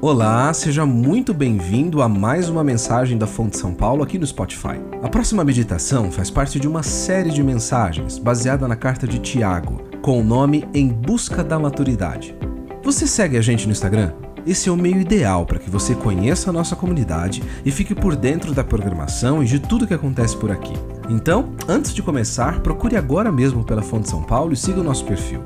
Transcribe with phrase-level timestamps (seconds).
[0.00, 4.78] Olá, seja muito bem-vindo a mais uma mensagem da Fonte São Paulo aqui no Spotify.
[5.02, 9.82] A próxima meditação faz parte de uma série de mensagens baseada na carta de Tiago,
[10.00, 12.36] com o nome Em Busca da Maturidade.
[12.84, 14.12] Você segue a gente no Instagram?
[14.46, 18.14] Esse é o meio ideal para que você conheça a nossa comunidade e fique por
[18.14, 20.74] dentro da programação e de tudo que acontece por aqui.
[21.10, 25.04] Então, antes de começar, procure agora mesmo pela Fonte São Paulo e siga o nosso
[25.04, 25.42] perfil.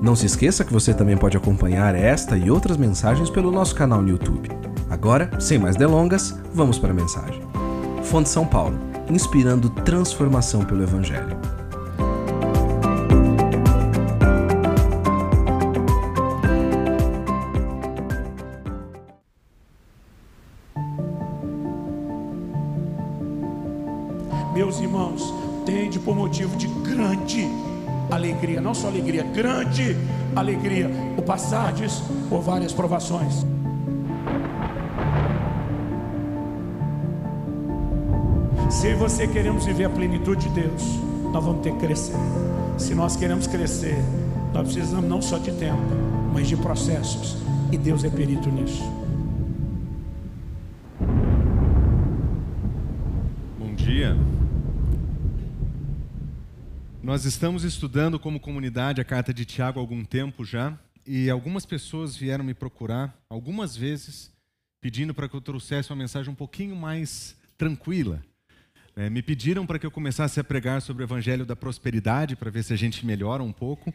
[0.00, 4.00] Não se esqueça que você também pode acompanhar esta e outras mensagens pelo nosso canal
[4.00, 4.48] no YouTube.
[4.88, 7.42] Agora, sem mais delongas, vamos para a mensagem.
[8.02, 8.78] Fonte São Paulo,
[9.10, 11.59] inspirando transformação pelo Evangelho.
[29.70, 29.96] Grande
[30.34, 33.46] alegria, o passardes por várias provações.
[38.68, 40.82] Se você queremos viver a plenitude de Deus,
[41.32, 42.16] nós vamos ter que crescer.
[42.78, 43.96] Se nós queremos crescer,
[44.52, 45.82] nós precisamos não só de tempo,
[46.32, 47.36] mas de processos.
[47.70, 48.82] E Deus é perito nisso.
[53.58, 54.16] Bom dia.
[57.10, 61.66] Nós estamos estudando como comunidade a carta de Tiago há algum tempo já, e algumas
[61.66, 64.30] pessoas vieram me procurar, algumas vezes,
[64.80, 68.22] pedindo para que eu trouxesse uma mensagem um pouquinho mais tranquila.
[68.94, 72.48] É, me pediram para que eu começasse a pregar sobre o evangelho da prosperidade, para
[72.48, 73.92] ver se a gente melhora um pouco.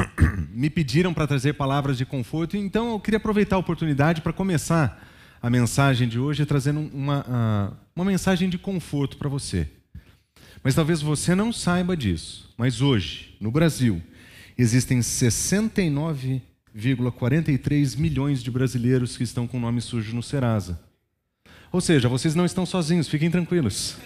[0.48, 5.06] me pediram para trazer palavras de conforto, então eu queria aproveitar a oportunidade para começar
[5.42, 9.68] a mensagem de hoje trazendo uma, uh, uma mensagem de conforto para você.
[10.64, 14.00] Mas talvez você não saiba disso, mas hoje, no Brasil,
[14.56, 20.80] existem 69,43 milhões de brasileiros que estão com nome sujo no Serasa.
[21.70, 23.98] Ou seja, vocês não estão sozinhos, fiquem tranquilos.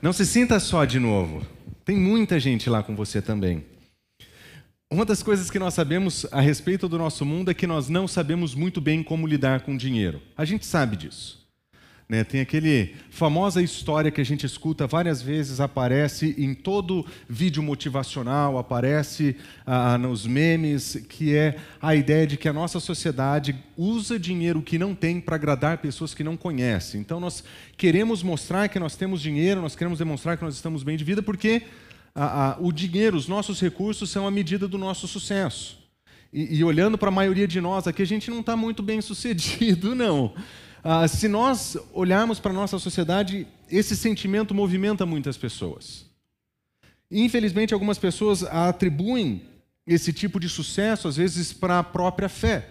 [0.00, 1.44] Não se sinta só de novo.
[1.84, 3.64] Tem muita gente lá com você também.
[4.88, 8.06] Uma das coisas que nós sabemos a respeito do nosso mundo é que nós não
[8.06, 10.22] sabemos muito bem como lidar com dinheiro.
[10.36, 11.47] A gente sabe disso.
[12.08, 17.62] Né, tem aquele famosa história que a gente escuta várias vezes, aparece em todo vídeo
[17.62, 19.36] motivacional, aparece
[19.66, 24.78] ah, nos memes, que é a ideia de que a nossa sociedade usa dinheiro que
[24.78, 26.98] não tem para agradar pessoas que não conhecem.
[26.98, 27.44] Então nós
[27.76, 31.22] queremos mostrar que nós temos dinheiro, nós queremos demonstrar que nós estamos bem de vida,
[31.22, 31.64] porque
[32.14, 35.78] ah, ah, o dinheiro, os nossos recursos são a medida do nosso sucesso.
[36.32, 39.02] E, e olhando para a maioria de nós aqui, a gente não está muito bem
[39.02, 40.32] sucedido, não.
[40.90, 46.06] Ah, se nós olharmos para a nossa sociedade, esse sentimento movimenta muitas pessoas.
[47.10, 49.42] Infelizmente, algumas pessoas atribuem
[49.86, 52.70] esse tipo de sucesso, às vezes, para a própria fé.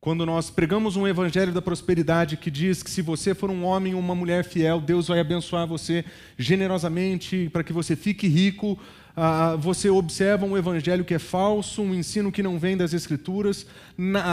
[0.00, 3.92] Quando nós pregamos um evangelho da prosperidade que diz que se você for um homem
[3.92, 6.02] ou uma mulher fiel, Deus vai abençoar você
[6.38, 8.78] generosamente para que você fique rico,
[9.22, 13.66] ah, você observa um evangelho que é falso, um ensino que não vem das Escrituras,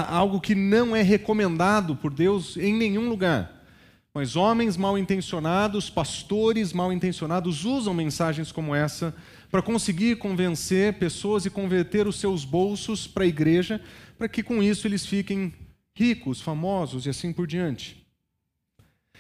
[0.08, 3.66] algo que não é recomendado por Deus em nenhum lugar.
[4.14, 9.14] Mas homens mal intencionados, pastores mal intencionados, usam mensagens como essa
[9.52, 13.81] para conseguir convencer pessoas e converter os seus bolsos para a igreja,
[14.18, 15.54] para que com isso eles fiquem
[15.94, 18.06] ricos, famosos e assim por diante.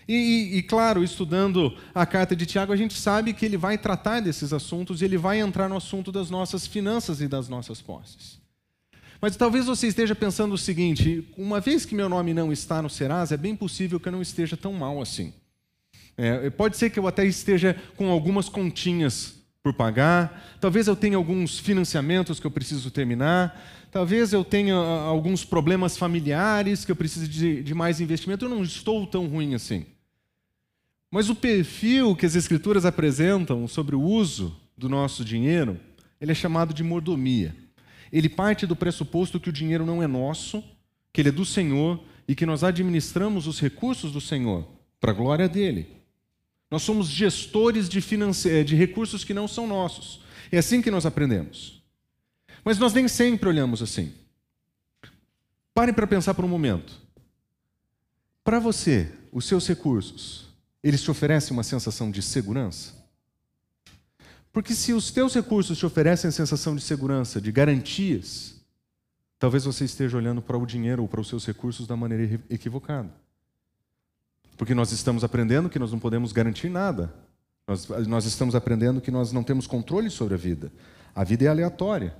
[0.07, 4.21] E, e, claro, estudando a carta de Tiago, a gente sabe que ele vai tratar
[4.21, 8.39] desses assuntos e ele vai entrar no assunto das nossas finanças e das nossas posses.
[9.19, 12.89] Mas talvez você esteja pensando o seguinte: uma vez que meu nome não está no
[12.89, 15.33] Serasa, é bem possível que eu não esteja tão mal assim.
[16.15, 21.17] É, pode ser que eu até esteja com algumas continhas por pagar, talvez eu tenha
[21.17, 26.95] alguns financiamentos que eu preciso terminar, talvez eu tenha ah, alguns problemas familiares que eu
[26.95, 29.85] preciso de, de mais investimento, eu não estou tão ruim assim.
[31.09, 35.79] Mas o perfil que as Escrituras apresentam sobre o uso do nosso dinheiro,
[36.19, 37.55] ele é chamado de mordomia.
[38.11, 40.63] Ele parte do pressuposto que o dinheiro não é nosso,
[41.11, 44.67] que ele é do Senhor e que nós administramos os recursos do Senhor
[44.99, 45.87] para a glória dele.
[46.69, 48.63] Nós somos gestores de, finance...
[48.63, 50.21] de recursos que não são nossos.
[50.51, 51.81] É assim que nós aprendemos.
[52.63, 54.13] Mas nós nem sempre olhamos assim.
[55.73, 56.99] Parem para pensar por um momento.
[58.43, 60.46] Para você, os seus recursos,
[60.83, 62.93] eles te oferecem uma sensação de segurança?
[64.51, 68.55] Porque se os teus recursos te oferecem a sensação de segurança, de garantias,
[69.37, 73.09] talvez você esteja olhando para o dinheiro ou para os seus recursos da maneira equivocada.
[74.57, 77.13] Porque nós estamos aprendendo que nós não podemos garantir nada.
[77.67, 80.71] Nós, nós estamos aprendendo que nós não temos controle sobre a vida.
[81.13, 82.15] A vida é aleatória.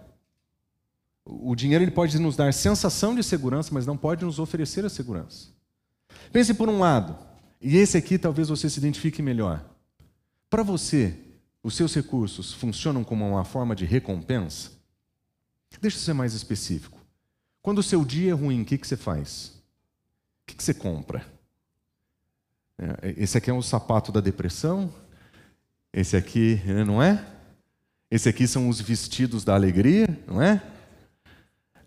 [1.25, 4.89] O dinheiro ele pode nos dar sensação de segurança, mas não pode nos oferecer a
[4.89, 5.48] segurança.
[6.31, 7.18] Pense por um lado,
[7.62, 9.63] e esse aqui talvez você se identifique melhor.
[10.50, 11.18] Para você,
[11.63, 14.71] os seus recursos funcionam como uma forma de recompensa?
[15.81, 16.98] Deixa eu ser mais específico.
[17.62, 19.50] Quando o seu dia é ruim, o que, que você faz?
[20.44, 21.25] O que, que você compra?
[22.77, 24.94] É, esse aqui é um sapato da depressão?
[25.92, 27.25] Esse aqui, né, não é?
[28.09, 30.63] Esse aqui são os vestidos da alegria, não é?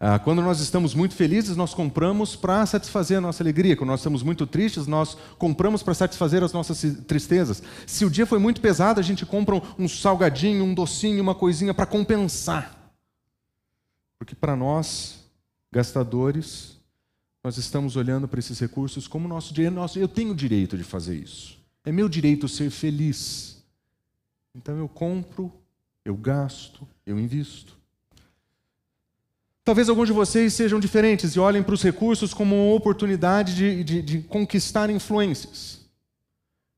[0.03, 3.77] Ah, quando nós estamos muito felizes, nós compramos para satisfazer a nossa alegria.
[3.77, 7.63] Quando nós estamos muito tristes, nós compramos para satisfazer as nossas tristezas.
[7.87, 11.75] Se o dia foi muito pesado, a gente compra um salgadinho, um docinho, uma coisinha
[11.75, 12.95] para compensar.
[14.19, 15.23] Porque para nós,
[15.71, 16.79] gastadores,
[17.45, 19.75] nós estamos olhando para esses recursos como nosso dinheiro.
[19.75, 21.59] Nosso, eu tenho o direito de fazer isso.
[21.85, 23.63] É meu direito ser feliz.
[24.55, 25.53] Então eu compro,
[26.07, 27.80] eu gasto, eu invisto.
[29.71, 33.85] Talvez alguns de vocês sejam diferentes e olhem para os recursos como uma oportunidade de,
[33.85, 35.83] de, de, conquistar influências.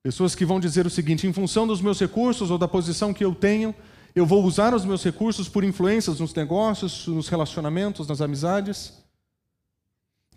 [0.02, 3.24] Pessoas que vão dizer o seguinte: em função dos meus recursos ou da posição que
[3.24, 3.74] eu tenho,
[4.14, 8.92] eu vou usar os meus recursos por influências nos negócios, nos relacionamentos, nas amizades,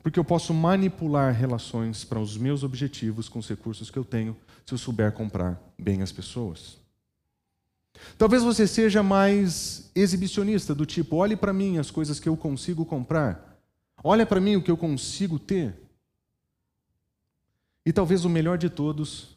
[0.01, 4.33] porque eu posso manipular relações para os meus objetivos com os recursos que eu tenho,
[4.65, 6.84] se eu souber comprar bem as pessoas.
[8.17, 12.85] Talvez você seja mais exibicionista, do tipo: olhe para mim as coisas que eu consigo
[12.85, 13.59] comprar,
[14.03, 15.75] olha para mim o que eu consigo ter.
[17.85, 19.35] E talvez o melhor de todos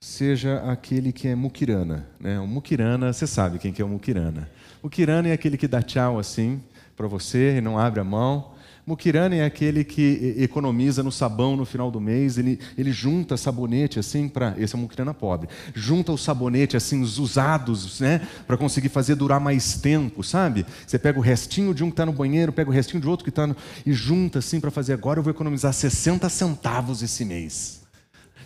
[0.00, 2.08] seja aquele que é muquirana.
[2.18, 2.40] Né?
[2.40, 4.50] O muquirana, você sabe quem que é o muquirana.
[4.82, 6.62] Muquirana é aquele que dá tchau assim
[6.96, 8.54] para você e não abre a mão.
[8.86, 13.98] Mukirana é aquele que economiza no sabão no final do mês, ele, ele junta sabonete
[13.98, 14.54] assim para.
[14.58, 15.48] Esse é o Mukirana pobre.
[15.74, 18.26] Junta o sabonete assim, os usados, né?
[18.46, 20.66] Para conseguir fazer durar mais tempo, sabe?
[20.86, 23.24] Você pega o restinho de um que está no banheiro, pega o restinho de outro
[23.24, 23.56] que está no.
[23.84, 24.92] e junta assim para fazer.
[24.92, 27.80] Agora eu vou economizar 60 centavos esse mês.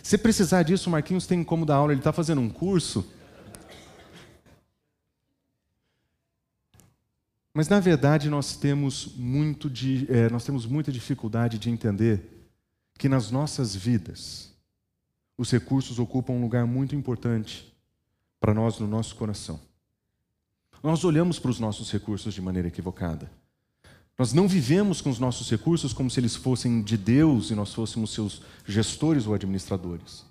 [0.03, 3.03] Se precisar disso, o Marquinhos tem como dar aula, ele está fazendo um curso
[7.55, 12.49] Mas na verdade nós temos muito de, é, nós temos muita dificuldade de entender
[12.99, 14.53] que nas nossas vidas
[15.37, 17.73] os recursos ocupam um lugar muito importante
[18.41, 19.57] para nós no nosso coração.
[20.83, 23.31] Nós olhamos para os nossos recursos de maneira equivocada.
[24.19, 27.73] Nós não vivemos com os nossos recursos como se eles fossem de Deus e nós
[27.73, 30.25] fôssemos seus gestores ou administradores.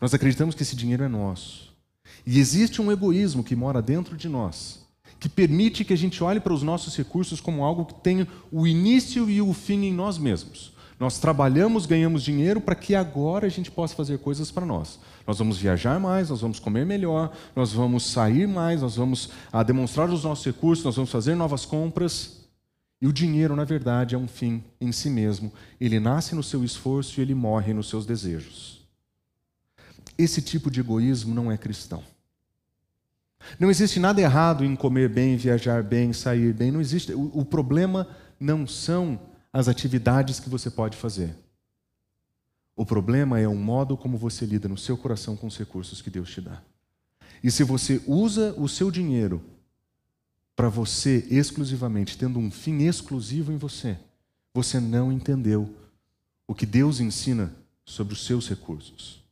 [0.00, 1.76] Nós acreditamos que esse dinheiro é nosso.
[2.26, 4.87] E existe um egoísmo que mora dentro de nós,
[5.18, 8.66] que permite que a gente olhe para os nossos recursos como algo que tem o
[8.66, 10.72] início e o fim em nós mesmos.
[10.98, 14.98] Nós trabalhamos, ganhamos dinheiro para que agora a gente possa fazer coisas para nós.
[15.26, 19.62] Nós vamos viajar mais, nós vamos comer melhor, nós vamos sair mais, nós vamos a,
[19.62, 22.38] demonstrar os nossos recursos, nós vamos fazer novas compras.
[23.00, 25.52] E o dinheiro, na verdade, é um fim em si mesmo.
[25.80, 28.80] Ele nasce no seu esforço e ele morre nos seus desejos.
[30.16, 32.02] Esse tipo de egoísmo não é cristão.
[33.58, 36.70] Não existe nada errado em comer bem, viajar bem, sair bem.
[36.70, 37.12] Não existe.
[37.12, 38.08] O, o problema
[38.38, 39.20] não são
[39.52, 41.34] as atividades que você pode fazer.
[42.76, 46.10] O problema é o modo como você lida no seu coração com os recursos que
[46.10, 46.62] Deus te dá.
[47.42, 49.42] E se você usa o seu dinheiro
[50.54, 53.98] para você exclusivamente, tendo um fim exclusivo em você,
[54.54, 55.74] você não entendeu
[56.46, 59.24] o que Deus ensina sobre os seus recursos.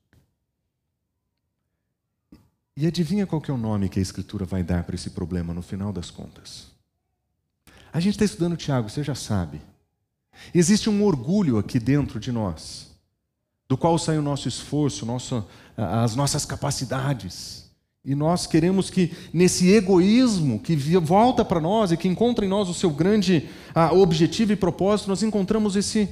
[2.76, 5.54] E adivinha qual que é o nome que a Escritura vai dar para esse problema
[5.54, 6.66] no final das contas?
[7.90, 9.62] A gente está estudando Tiago, você já sabe.
[10.54, 12.88] Existe um orgulho aqui dentro de nós,
[13.66, 15.42] do qual sai o nosso esforço, nosso,
[15.75, 17.64] as nossas capacidades.
[18.04, 22.68] E nós queremos que, nesse egoísmo que volta para nós e que encontra em nós
[22.68, 23.49] o seu grande
[23.92, 26.09] objetivo e propósito, nós encontramos esse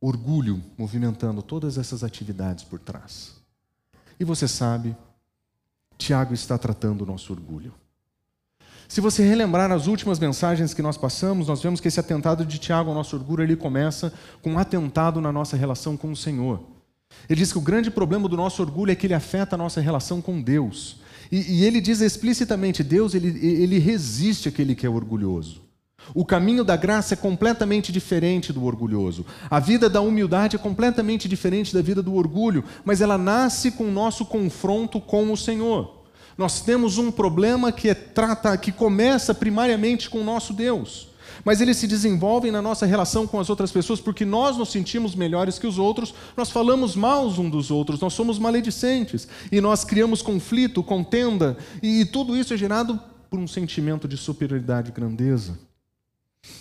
[0.00, 3.32] orgulho movimentando todas essas atividades por trás.
[4.18, 4.96] E você sabe,
[6.00, 7.72] Tiago está tratando o nosso orgulho.
[8.88, 12.58] Se você relembrar as últimas mensagens que nós passamos, nós vemos que esse atentado de
[12.58, 16.60] Tiago ao nosso orgulho ele começa com um atentado na nossa relação com o Senhor.
[17.28, 19.80] Ele diz que o grande problema do nosso orgulho é que ele afeta a nossa
[19.80, 21.00] relação com Deus.
[21.30, 25.62] E, e ele diz explicitamente: Deus ele, ele resiste àquele que é orgulhoso.
[26.14, 29.24] O caminho da graça é completamente diferente do orgulhoso.
[29.48, 33.84] A vida da humildade é completamente diferente da vida do orgulho, mas ela nasce com
[33.84, 36.00] o nosso confronto com o Senhor.
[36.36, 41.08] Nós temos um problema que é, trata, que começa primariamente com o nosso Deus,
[41.44, 45.14] mas ele se desenvolve na nossa relação com as outras pessoas porque nós nos sentimos
[45.14, 49.84] melhores que os outros, nós falamos mal uns dos outros, nós somos maledicentes e nós
[49.84, 52.98] criamos conflito, contenda, e tudo isso é gerado
[53.28, 55.69] por um sentimento de superioridade e grandeza.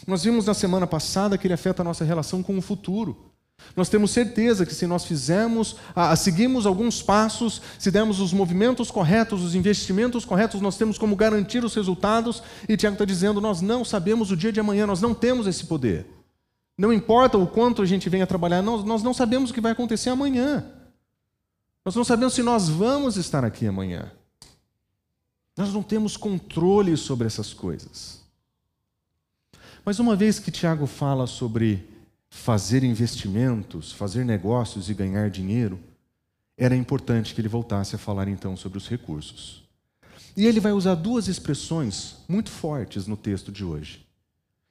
[0.05, 3.29] Nós vimos na semana passada que ele afeta a nossa relação com o futuro.
[3.75, 5.75] Nós temos certeza que se nós fizermos,
[6.17, 11.63] seguimos alguns passos, se dermos os movimentos corretos, os investimentos corretos, nós temos como garantir
[11.63, 12.41] os resultados.
[12.67, 15.65] E Tiago está dizendo: nós não sabemos o dia de amanhã, nós não temos esse
[15.65, 16.07] poder.
[16.77, 19.73] Não importa o quanto a gente venha trabalhar, nós, nós não sabemos o que vai
[19.73, 20.65] acontecer amanhã.
[21.83, 24.11] Nós não sabemos se nós vamos estar aqui amanhã.
[25.57, 28.18] Nós não temos controle sobre essas coisas.
[29.85, 31.87] Mas uma vez que Tiago fala sobre
[32.29, 35.79] fazer investimentos, fazer negócios e ganhar dinheiro,
[36.57, 39.63] era importante que ele voltasse a falar então sobre os recursos.
[40.35, 44.05] E ele vai usar duas expressões muito fortes no texto de hoje.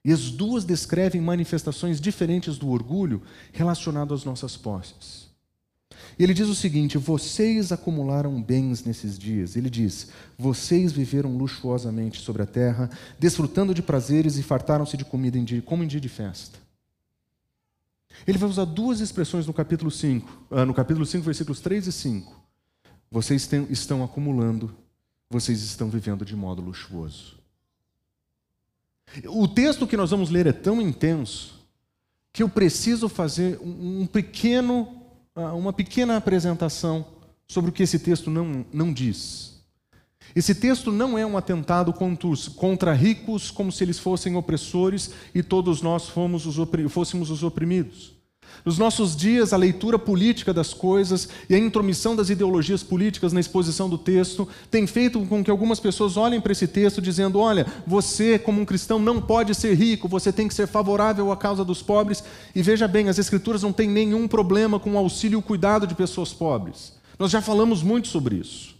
[0.04, 3.22] E as duas descrevem manifestações diferentes do orgulho
[3.52, 5.27] relacionado às nossas posses.
[6.18, 9.56] E ele diz o seguinte: vocês acumularam bens nesses dias.
[9.56, 15.38] Ele diz: vocês viveram luxuosamente sobre a terra, desfrutando de prazeres e fartaram-se de comida
[15.38, 16.58] em dia, como em dia de festa.
[18.26, 21.92] Ele vai usar duas expressões no capítulo 5, ah, no capítulo 5, versículos 3 e
[21.92, 22.48] 5.
[23.10, 24.74] Vocês estão acumulando,
[25.30, 27.38] vocês estão vivendo de modo luxuoso.
[29.26, 31.66] O texto que nós vamos ler é tão intenso
[32.32, 34.97] que eu preciso fazer um pequeno,
[35.54, 37.06] uma pequena apresentação
[37.46, 39.58] sobre o que esse texto não, não diz.
[40.34, 45.80] Esse texto não é um atentado contra ricos como se eles fossem opressores e todos
[45.80, 46.56] nós fomos os,
[46.90, 48.17] fôssemos os oprimidos.
[48.64, 53.40] Nos nossos dias, a leitura política das coisas e a intromissão das ideologias políticas na
[53.40, 57.66] exposição do texto tem feito com que algumas pessoas olhem para esse texto dizendo: olha,
[57.86, 61.64] você, como um cristão, não pode ser rico, você tem que ser favorável à causa
[61.64, 62.22] dos pobres.
[62.54, 65.86] E veja bem, as Escrituras não têm nenhum problema com o auxílio e o cuidado
[65.86, 66.92] de pessoas pobres.
[67.18, 68.76] Nós já falamos muito sobre isso.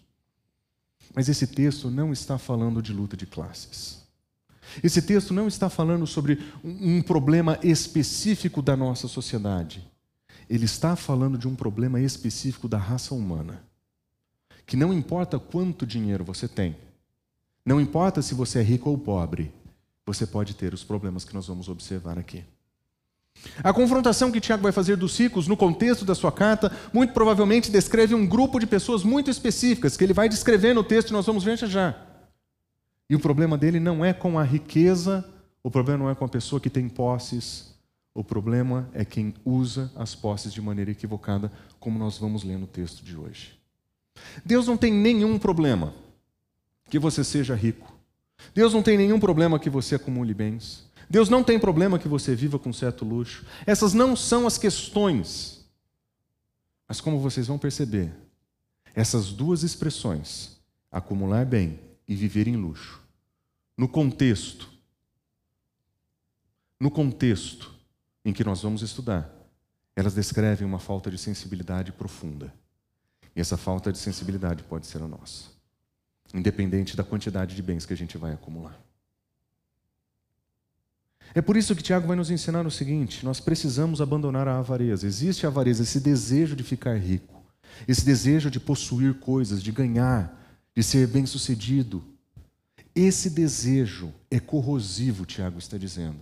[1.14, 3.97] Mas esse texto não está falando de luta de classes.
[4.82, 9.86] Esse texto não está falando sobre um problema específico da nossa sociedade.
[10.48, 13.62] Ele está falando de um problema específico da raça humana.
[14.66, 16.76] Que não importa quanto dinheiro você tem,
[17.64, 19.52] não importa se você é rico ou pobre,
[20.06, 22.42] você pode ter os problemas que nós vamos observar aqui.
[23.62, 27.70] A confrontação que Tiago vai fazer dos ricos no contexto da sua carta, muito provavelmente
[27.70, 31.26] descreve um grupo de pessoas muito específicas, que ele vai descrever no texto e nós
[31.26, 32.07] vamos ver já já.
[33.08, 35.24] E o problema dele não é com a riqueza,
[35.62, 37.74] o problema não é com a pessoa que tem posses,
[38.14, 42.66] o problema é quem usa as posses de maneira equivocada, como nós vamos ler no
[42.66, 43.58] texto de hoje.
[44.44, 45.94] Deus não tem nenhum problema
[46.90, 47.92] que você seja rico.
[48.54, 50.84] Deus não tem nenhum problema que você acumule bens.
[51.08, 53.46] Deus não tem problema que você viva com certo luxo.
[53.66, 55.64] Essas não são as questões.
[56.86, 58.12] Mas como vocês vão perceber,
[58.94, 60.58] essas duas expressões,
[60.90, 63.00] acumular bem e viver em luxo,
[63.76, 64.68] no contexto,
[66.80, 67.74] no contexto
[68.24, 69.30] em que nós vamos estudar,
[69.94, 72.52] elas descrevem uma falta de sensibilidade profunda.
[73.36, 75.50] E essa falta de sensibilidade pode ser a nossa,
[76.32, 78.80] independente da quantidade de bens que a gente vai acumular.
[81.34, 85.06] É por isso que Tiago vai nos ensinar o seguinte: nós precisamos abandonar a avareza.
[85.06, 87.42] Existe a avareza, esse desejo de ficar rico,
[87.86, 90.37] esse desejo de possuir coisas, de ganhar,
[90.78, 92.04] de ser bem-sucedido.
[92.94, 96.20] Esse desejo é corrosivo, Tiago está dizendo.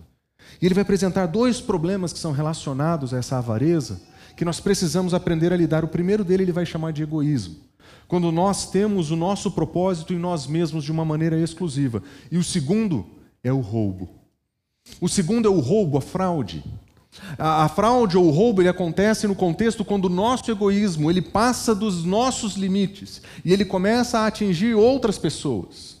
[0.59, 4.01] E ele vai apresentar dois problemas que são relacionados a essa avareza,
[4.35, 5.85] que nós precisamos aprender a lidar.
[5.85, 7.57] O primeiro dele ele vai chamar de egoísmo.
[8.07, 12.01] Quando nós temos o nosso propósito em nós mesmos de uma maneira exclusiva.
[12.31, 13.05] E o segundo
[13.43, 14.09] é o roubo.
[14.99, 16.63] O segundo é o roubo, a fraude.
[17.37, 21.21] A, a fraude ou o roubo ele acontece no contexto quando o nosso egoísmo ele
[21.21, 25.97] passa dos nossos limites e ele começa a atingir outras pessoas.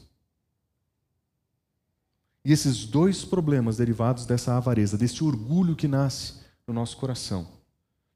[2.45, 7.47] E esses dois problemas derivados dessa avareza, desse orgulho que nasce no nosso coração,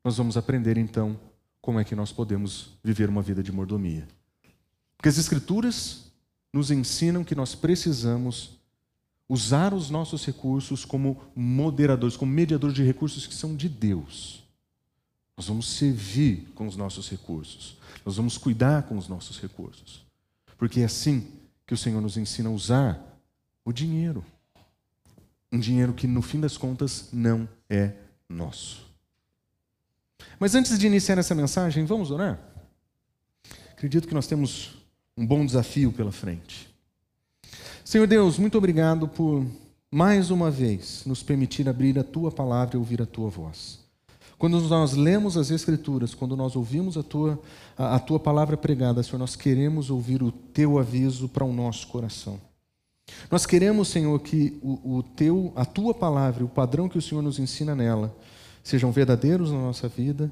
[0.04, 1.20] nós vamos aprender então
[1.62, 4.08] como é que nós podemos viver uma vida de mordomia.
[4.96, 6.12] Porque as Escrituras
[6.54, 8.61] nos ensinam que nós precisamos
[9.32, 14.44] usar os nossos recursos como moderadores, como mediadores de recursos que são de Deus.
[15.38, 17.78] Nós vamos servir com os nossos recursos.
[18.06, 20.06] Nós vamos cuidar com os nossos recursos.
[20.58, 21.32] Porque é assim
[21.66, 23.02] que o Senhor nos ensina a usar
[23.64, 24.22] o dinheiro.
[25.50, 27.94] Um dinheiro que, no fim das contas, não é
[28.28, 28.86] nosso.
[30.38, 32.38] Mas antes de iniciar essa mensagem, vamos orar?
[33.72, 34.74] Acredito que nós temos
[35.16, 36.71] um bom desafio pela frente.
[37.92, 39.46] Senhor Deus, muito obrigado por
[39.92, 43.80] mais uma vez nos permitir abrir a tua palavra e ouvir a tua voz.
[44.38, 47.38] Quando nós lemos as Escrituras, quando nós ouvimos a tua,
[47.78, 51.86] a, a tua palavra pregada, Senhor, nós queremos ouvir o teu aviso para o nosso
[51.88, 52.40] coração.
[53.30, 57.22] Nós queremos, Senhor, que o, o teu, a tua palavra, o padrão que o Senhor
[57.22, 58.16] nos ensina nela,
[58.64, 60.32] sejam verdadeiros na nossa vida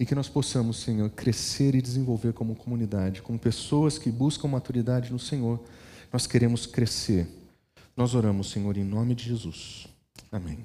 [0.00, 5.12] e que nós possamos, Senhor, crescer e desenvolver como comunidade, como pessoas que buscam maturidade
[5.12, 5.60] no Senhor.
[6.12, 7.26] Nós queremos crescer.
[7.96, 9.86] Nós oramos, Senhor, em nome de Jesus.
[10.30, 10.64] Amém.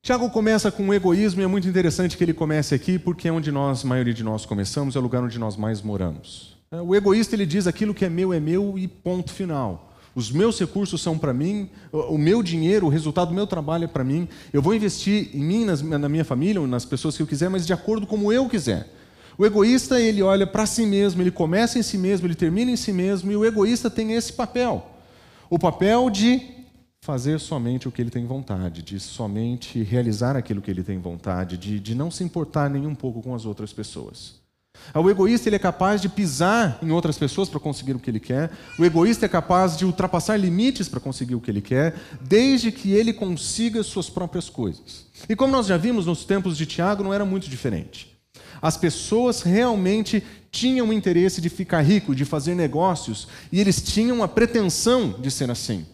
[0.00, 3.32] Tiago começa com o egoísmo e é muito interessante que ele comece aqui, porque é
[3.32, 6.56] onde nós, a maioria de nós começamos, é o lugar onde nós mais moramos.
[6.70, 9.92] O egoísta ele diz aquilo que é meu é meu e ponto final.
[10.14, 13.86] Os meus recursos são para mim, o meu dinheiro, o resultado do meu trabalho é
[13.86, 14.28] para mim.
[14.52, 17.72] Eu vou investir em mim, na minha família, nas pessoas que eu quiser, mas de
[17.72, 18.97] acordo como eu quiser.
[19.38, 22.76] O egoísta ele olha para si mesmo, ele começa em si mesmo, ele termina em
[22.76, 24.84] si mesmo, e o egoísta tem esse papel.
[25.48, 26.42] O papel de
[27.00, 31.56] fazer somente o que ele tem vontade, de somente realizar aquilo que ele tem vontade,
[31.56, 34.34] de, de não se importar nem um pouco com as outras pessoas.
[34.92, 38.20] O egoísta ele é capaz de pisar em outras pessoas para conseguir o que ele
[38.20, 38.50] quer.
[38.76, 42.92] O egoísta é capaz de ultrapassar limites para conseguir o que ele quer, desde que
[42.92, 45.06] ele consiga suas próprias coisas.
[45.28, 48.17] E como nós já vimos nos tempos de Tiago, não era muito diferente.
[48.60, 54.28] As pessoas realmente tinham interesse de ficar rico, de fazer negócios, e eles tinham a
[54.28, 55.86] pretensão de ser assim.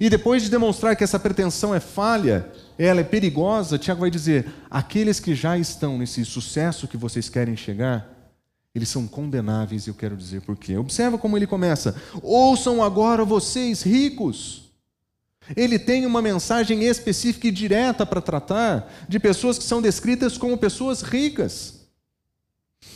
[0.00, 4.46] E depois de demonstrar que essa pretensão é falha, ela é perigosa, Tiago vai dizer:
[4.70, 8.18] aqueles que já estão nesse sucesso que vocês querem chegar,
[8.74, 10.76] eles são condenáveis, eu quero dizer por quê.
[10.76, 14.68] Observa como ele começa: ouçam agora vocês ricos.
[15.56, 20.58] Ele tem uma mensagem específica e direta para tratar de pessoas que são descritas como
[20.58, 21.77] pessoas ricas.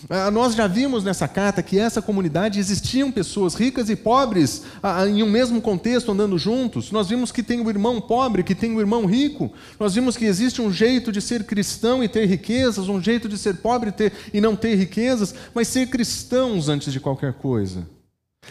[0.08, 5.06] Ah, nós já vimos nessa carta que essa comunidade existiam pessoas ricas e pobres ah,
[5.06, 6.90] em um mesmo contexto andando juntos.
[6.90, 9.52] Nós vimos que tem o irmão pobre, que tem o irmão rico.
[9.78, 13.38] Nós vimos que existe um jeito de ser cristão e ter riquezas, um jeito de
[13.38, 17.86] ser pobre e, e não ter riquezas, mas ser cristãos antes de qualquer coisa.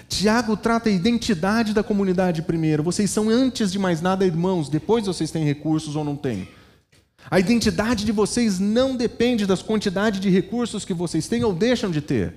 [0.08, 2.82] Tiago trata a identidade da comunidade primeiro.
[2.82, 6.48] Vocês são, antes de mais nada, irmãos, depois vocês têm recursos ou não têm.
[7.30, 11.92] A identidade de vocês não depende das quantidades de recursos que vocês têm ou deixam
[11.92, 12.36] de ter.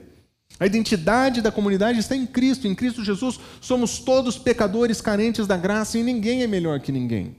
[0.59, 2.69] A identidade da comunidade está em Cristo.
[2.69, 7.37] Em Cristo Jesus somos todos pecadores carentes da graça e ninguém é melhor que ninguém.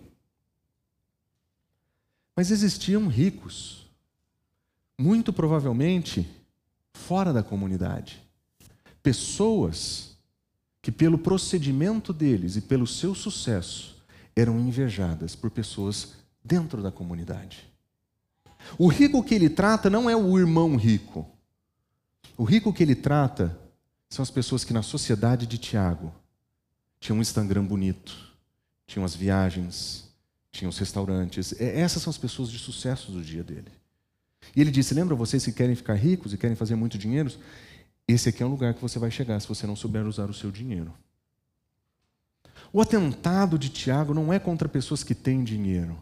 [2.36, 3.86] Mas existiam ricos,
[5.00, 6.28] muito provavelmente
[6.94, 8.22] fora da comunidade.
[9.02, 10.18] Pessoas
[10.82, 13.96] que, pelo procedimento deles e pelo seu sucesso,
[14.36, 16.14] eram invejadas por pessoas
[16.46, 17.68] dentro da comunidade.
[18.78, 21.28] O rico que ele trata não é o irmão rico.
[22.38, 23.58] O rico que ele trata
[24.10, 26.14] são as pessoas que na sociedade de Tiago
[27.00, 28.16] tinham um Instagram bonito,
[28.86, 30.06] tinham as viagens,
[30.52, 31.60] tinham os restaurantes.
[31.60, 33.72] É, essas são as pessoas de sucesso do dia dele.
[34.56, 37.32] E ele disse: Lembra vocês que querem ficar ricos e querem fazer muito dinheiro?
[38.08, 40.34] Esse aqui é um lugar que você vai chegar se você não souber usar o
[40.34, 40.94] seu dinheiro.
[42.72, 45.98] O atentado de Tiago não é contra pessoas que têm dinheiro.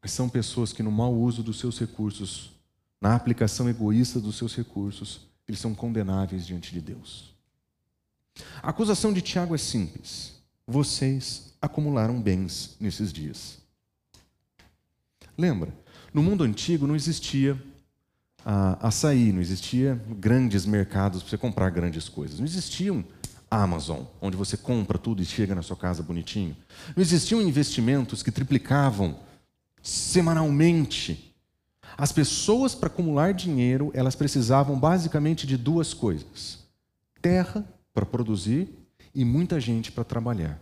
[0.00, 2.52] Mas são pessoas que, no mau uso dos seus recursos,
[3.00, 7.34] na aplicação egoísta dos seus recursos, eles são condenáveis diante de Deus.
[8.62, 10.34] A acusação de Tiago é simples.
[10.66, 13.58] Vocês acumularam bens nesses dias.
[15.36, 15.72] Lembra?
[16.12, 17.60] No mundo antigo não existia
[18.44, 22.38] ah, açaí, não existia grandes mercados para você comprar grandes coisas.
[22.38, 23.04] Não existiam
[23.50, 26.56] Amazon, onde você compra tudo e chega na sua casa bonitinho.
[26.94, 29.18] Não existiam investimentos que triplicavam
[29.82, 31.34] semanalmente.
[31.96, 36.60] As pessoas, para acumular dinheiro, elas precisavam basicamente de duas coisas:
[37.20, 38.68] terra para produzir
[39.14, 40.60] e muita gente para trabalhar.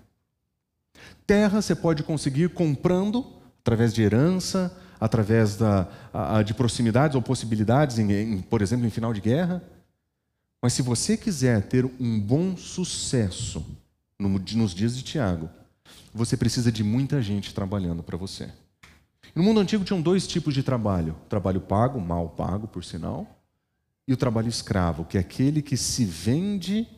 [1.27, 3.27] Terra você pode conseguir comprando,
[3.61, 8.91] através de herança, através da, a, de proximidades ou possibilidades, em, em, por exemplo, em
[8.91, 9.63] final de guerra.
[10.63, 13.65] Mas se você quiser ter um bom sucesso
[14.19, 15.51] no, nos dias de Tiago,
[16.15, 18.49] você precisa de muita gente trabalhando para você.
[19.37, 23.27] No mundo antigo tinham dois tipos de trabalho: o trabalho pago, mal pago, por sinal,
[24.09, 26.89] e o trabalho escravo, que é aquele que se vende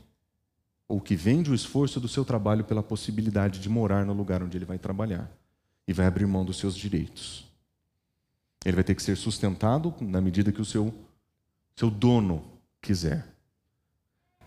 [0.87, 4.57] ou que vende o esforço do seu trabalho pela possibilidade de morar no lugar onde
[4.57, 5.29] ele vai trabalhar
[5.87, 7.45] e vai abrir mão dos seus direitos.
[8.65, 10.95] Ele vai ter que ser sustentado na medida que o seu,
[11.75, 12.45] seu dono
[12.81, 13.27] quiser.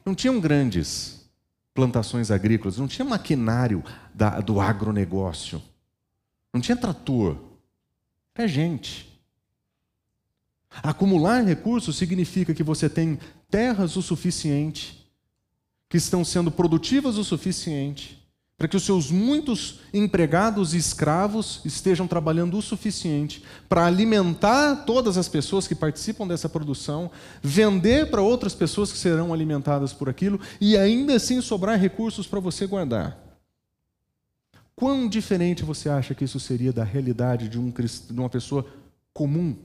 [0.06, 1.30] Não tinham grandes
[1.74, 5.62] plantações agrícolas, não tinha maquinário da, do agronegócio,
[6.54, 7.51] não tinha trator,
[8.36, 9.12] é gente.
[10.84, 15.06] Acumular recursos significa que você tem terras o suficiente,
[15.90, 18.18] que estão sendo produtivas o suficiente,
[18.58, 25.18] para que os seus muitos empregados e escravos estejam trabalhando o suficiente para alimentar todas
[25.18, 30.40] as pessoas que participam dessa produção, vender para outras pessoas que serão alimentadas por aquilo
[30.62, 33.31] e ainda assim sobrar recursos para você guardar.
[34.82, 38.66] Quão diferente você acha que isso seria da realidade de, um, de uma pessoa
[39.14, 39.56] comum?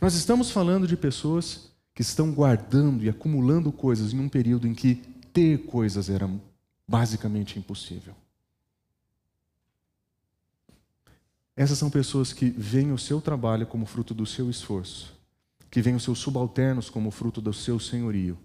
[0.00, 4.74] Nós estamos falando de pessoas que estão guardando e acumulando coisas em um período em
[4.74, 4.96] que
[5.32, 6.28] ter coisas era
[6.88, 8.16] basicamente impossível.
[11.54, 15.16] Essas são pessoas que veem o seu trabalho como fruto do seu esforço,
[15.70, 18.36] que veem os seus subalternos como fruto do seu senhorio,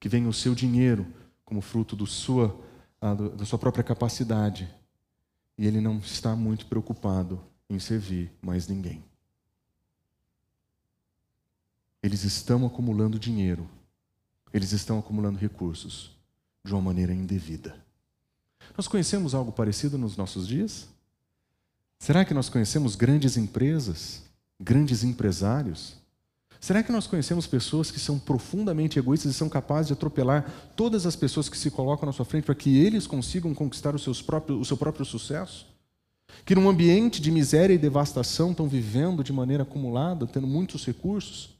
[0.00, 1.06] que veem o seu dinheiro
[1.44, 2.58] como fruto do sua,
[3.00, 4.68] da sua própria capacidade.
[5.56, 9.04] E ele não está muito preocupado em servir mais ninguém.
[12.02, 13.68] Eles estão acumulando dinheiro,
[14.52, 16.16] eles estão acumulando recursos,
[16.64, 17.84] de uma maneira indevida.
[18.76, 20.88] Nós conhecemos algo parecido nos nossos dias?
[21.98, 24.22] Será que nós conhecemos grandes empresas,
[24.60, 25.96] grandes empresários?
[26.60, 31.06] Será que nós conhecemos pessoas que são profundamente egoístas e são capazes de atropelar todas
[31.06, 34.20] as pessoas que se colocam na sua frente para que eles consigam conquistar os seus
[34.20, 35.66] próprios, o seu próprio sucesso?
[36.44, 41.56] Que num ambiente de miséria e devastação estão vivendo de maneira acumulada, tendo muitos recursos?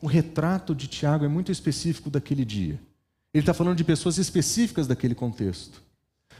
[0.00, 2.80] O retrato de Tiago é muito específico daquele dia.
[3.34, 5.82] Ele está falando de pessoas específicas daquele contexto.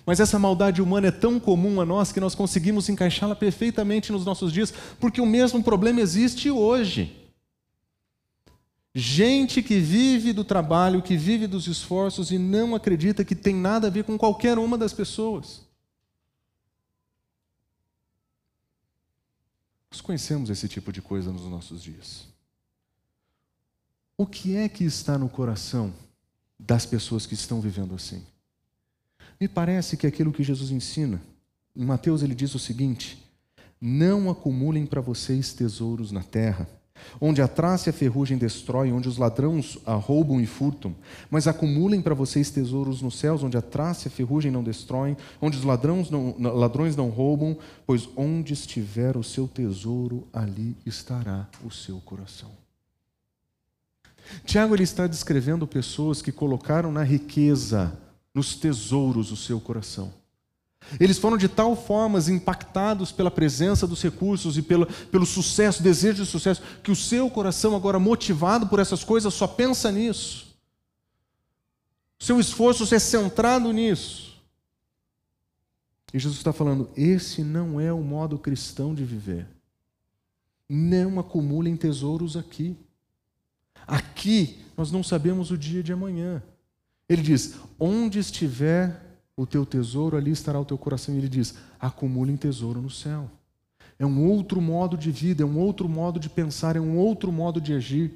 [0.08, 4.24] Mas essa maldade humana é tão comum a nós que nós conseguimos encaixá-la perfeitamente nos
[4.24, 7.30] nossos dias, porque o mesmo problema existe hoje.
[8.94, 13.88] Gente que vive do trabalho, que vive dos esforços e não acredita que tem nada
[13.88, 15.60] a ver com qualquer uma das pessoas.
[19.90, 22.26] Nós conhecemos esse tipo de coisa nos nossos dias.
[24.16, 25.92] O que é que está no coração
[26.58, 28.24] das pessoas que estão vivendo assim?
[29.40, 31.20] Me parece que aquilo que Jesus ensina.
[31.74, 33.22] Em Mateus ele diz o seguinte:
[33.80, 36.68] Não acumulem para vocês tesouros na terra,
[37.20, 40.92] onde a traça e a ferrugem destroem, onde os ladrões a roubam e furtam,
[41.30, 45.16] mas acumulem para vocês tesouros nos céus, onde a traça e a ferrugem não destroem,
[45.40, 51.48] onde os ladrões não, ladrões não roubam, pois onde estiver o seu tesouro, ali estará
[51.64, 52.50] o seu coração.
[54.44, 57.96] Tiago ele está descrevendo pessoas que colocaram na riqueza,
[58.34, 60.12] nos tesouros, o seu coração.
[60.98, 66.24] Eles foram de tal forma impactados pela presença dos recursos e pelo, pelo sucesso, desejo
[66.24, 70.56] de sucesso, que o seu coração, agora motivado por essas coisas, só pensa nisso.
[72.18, 74.40] Seu esforço é centrado nisso.
[76.12, 79.46] E Jesus está falando: esse não é o modo cristão de viver.
[80.68, 82.76] Não acumulem tesouros aqui.
[83.86, 86.42] Aqui nós não sabemos o dia de amanhã.
[87.08, 89.00] Ele diz: onde estiver
[89.36, 91.14] o teu tesouro, ali estará o teu coração.
[91.14, 93.30] E ele diz: acumule tesouro no céu.
[93.98, 97.32] É um outro modo de vida, é um outro modo de pensar, é um outro
[97.32, 98.12] modo de agir.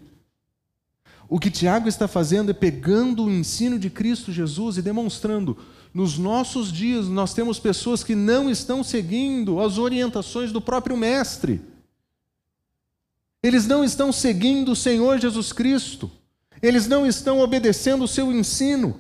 [1.29, 5.57] O que Tiago está fazendo é pegando o ensino de Cristo Jesus e demonstrando.
[5.93, 11.61] Nos nossos dias, nós temos pessoas que não estão seguindo as orientações do próprio Mestre.
[13.43, 16.11] Eles não estão seguindo o Senhor Jesus Cristo.
[16.63, 18.99] Eles não estão obedecendo o seu ensino.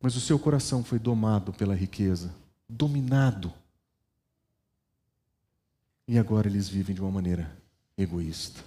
[0.00, 2.34] Mas o seu coração foi domado pela riqueza,
[2.68, 3.52] dominado.
[6.08, 7.54] E agora eles vivem de uma maneira
[7.98, 8.60] egoísta.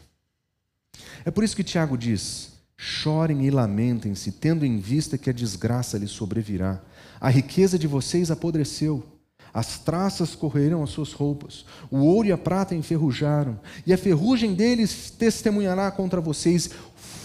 [1.24, 5.98] É por isso que Tiago diz: chorem e lamentem-se, tendo em vista que a desgraça
[5.98, 6.82] lhes sobrevirá.
[7.20, 9.20] A riqueza de vocês apodreceu
[9.54, 14.54] as traças correrão as suas roupas, o ouro e a prata enferrujaram, e a ferrugem
[14.54, 16.70] deles testemunhará contra vocês,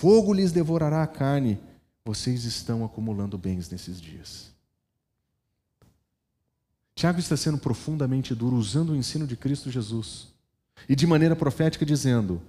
[0.04, 1.58] fogo lhes devorará a carne.
[2.04, 4.52] Vocês estão acumulando bens nesses dias.
[6.94, 10.28] Tiago está sendo profundamente duro, usando o ensino de Cristo Jesus,
[10.86, 12.42] e de maneira profética dizendo: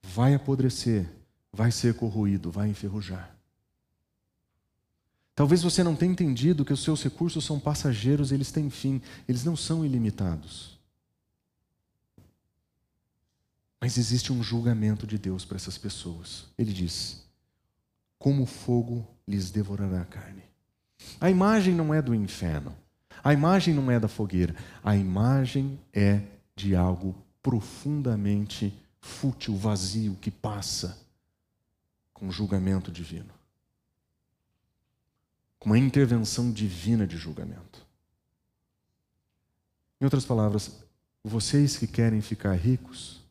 [0.00, 1.10] vai apodrecer,
[1.52, 3.34] vai ser corroído, vai enferrujar.
[5.34, 9.44] Talvez você não tenha entendido que os seus recursos são passageiros, eles têm fim, eles
[9.44, 10.78] não são ilimitados.
[13.80, 16.46] Mas existe um julgamento de Deus para essas pessoas.
[16.58, 17.24] Ele diz:
[18.18, 20.42] como fogo lhes devorará a carne.
[21.20, 22.76] A imagem não é do inferno,
[23.24, 26.22] a imagem não é da fogueira, a imagem é
[26.54, 30.98] de algo profundamente fútil, vazio, que passa
[32.12, 33.40] com julgamento divino
[35.60, 37.86] com uma intervenção divina de julgamento.
[40.00, 40.82] Em outras palavras,
[41.22, 43.22] vocês que querem ficar ricos,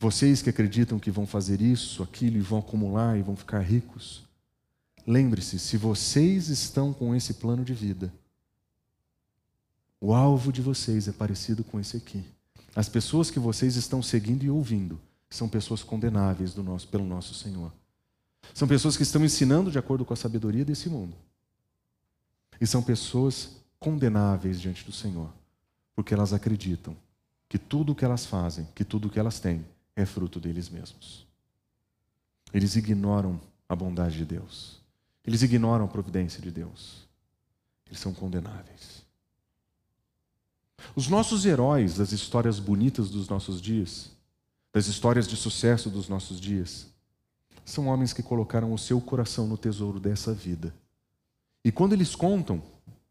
[0.00, 4.22] vocês que acreditam que vão fazer isso, aquilo e vão acumular e vão ficar ricos,
[5.06, 8.12] lembre-se: se vocês estão com esse plano de vida,
[10.00, 12.24] o alvo de vocês é parecido com esse aqui.
[12.76, 17.34] As pessoas que vocês estão seguindo e ouvindo são pessoas condenáveis do nosso, pelo nosso
[17.34, 17.72] Senhor.
[18.54, 21.16] São pessoas que estão ensinando de acordo com a sabedoria desse mundo.
[22.60, 25.32] E são pessoas condenáveis diante do Senhor,
[25.94, 26.96] porque elas acreditam
[27.48, 29.64] que tudo o que elas fazem, que tudo o que elas têm,
[29.98, 31.26] é fruto deles mesmos.
[32.54, 34.80] Eles ignoram a bondade de Deus.
[35.26, 37.08] Eles ignoram a providência de Deus.
[37.84, 39.04] Eles são condenáveis.
[40.94, 44.12] Os nossos heróis das histórias bonitas dos nossos dias,
[44.72, 46.86] das histórias de sucesso dos nossos dias,
[47.64, 50.72] são homens que colocaram o seu coração no tesouro dessa vida.
[51.64, 52.62] E quando eles contam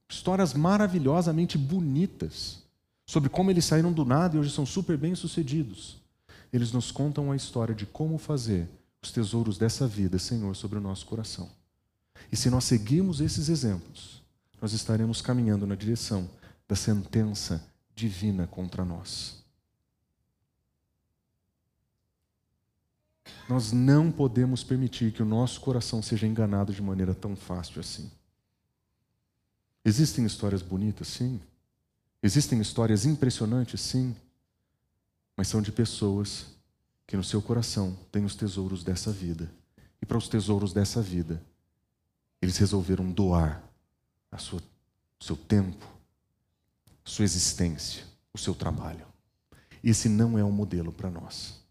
[0.08, 2.63] histórias maravilhosamente bonitas
[3.06, 6.07] sobre como eles saíram do nada e hoje são super bem-sucedidos,
[6.52, 8.70] eles nos contam a história de como fazer
[9.02, 11.50] os tesouros dessa vida, Senhor, sobre o nosso coração.
[12.32, 14.22] E se nós seguirmos esses exemplos,
[14.62, 16.30] nós estaremos caminhando na direção
[16.68, 17.64] da sentença
[17.96, 19.44] divina contra nós.
[23.48, 28.12] Nós não podemos permitir que o nosso coração seja enganado de maneira tão fácil assim.
[29.86, 31.40] Existem histórias bonitas, sim.
[32.22, 34.14] Existem histórias impressionantes, sim.
[35.38, 36.47] Mas são de pessoas
[37.06, 39.50] que no seu coração têm os tesouros dessa vida.
[40.02, 41.41] E para os tesouros dessa vida,
[42.41, 43.63] eles resolveram doar
[44.32, 44.60] a sua,
[45.19, 45.86] o seu tempo,
[47.06, 49.06] sua existência, o seu trabalho.
[49.84, 51.63] Esse não é o modelo para nós.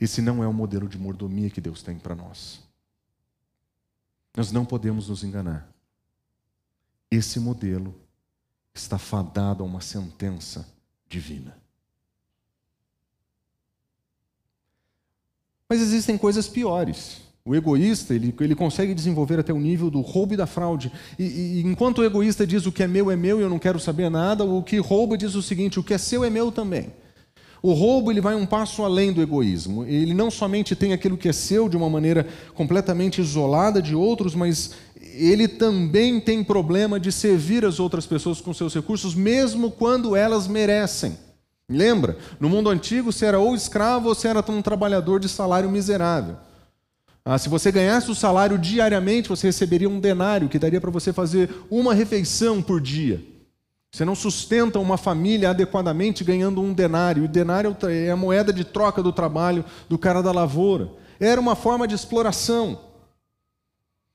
[0.00, 2.60] Esse não é o modelo de mordomia que Deus tem para nós.
[4.36, 5.68] Nós não podemos nos enganar.
[7.10, 7.94] Esse modelo
[8.74, 10.66] está fadado a uma sentença
[11.08, 11.56] divina.
[15.70, 17.18] Mas existem coisas piores.
[17.44, 20.90] O egoísta, ele, ele consegue desenvolver até o nível do roubo e da fraude.
[21.18, 23.58] E, e, enquanto o egoísta diz o que é meu é meu e eu não
[23.58, 26.50] quero saber nada, o que rouba diz o seguinte: o que é seu é meu
[26.50, 26.88] também.
[27.62, 29.84] O roubo ele vai um passo além do egoísmo.
[29.84, 34.34] Ele não somente tem aquilo que é seu de uma maneira completamente isolada de outros,
[34.34, 34.72] mas
[35.14, 40.46] ele também tem problema de servir as outras pessoas com seus recursos, mesmo quando elas
[40.46, 41.27] merecem.
[41.68, 42.16] Lembra?
[42.40, 46.36] No mundo antigo, você era ou escravo ou você era um trabalhador de salário miserável.
[47.24, 51.12] Ah, se você ganhasse o salário diariamente, você receberia um denário que daria para você
[51.12, 53.22] fazer uma refeição por dia.
[53.92, 57.24] Você não sustenta uma família adequadamente ganhando um denário.
[57.24, 60.90] O denário é a moeda de troca do trabalho do cara da lavoura.
[61.20, 62.80] Era uma forma de exploração.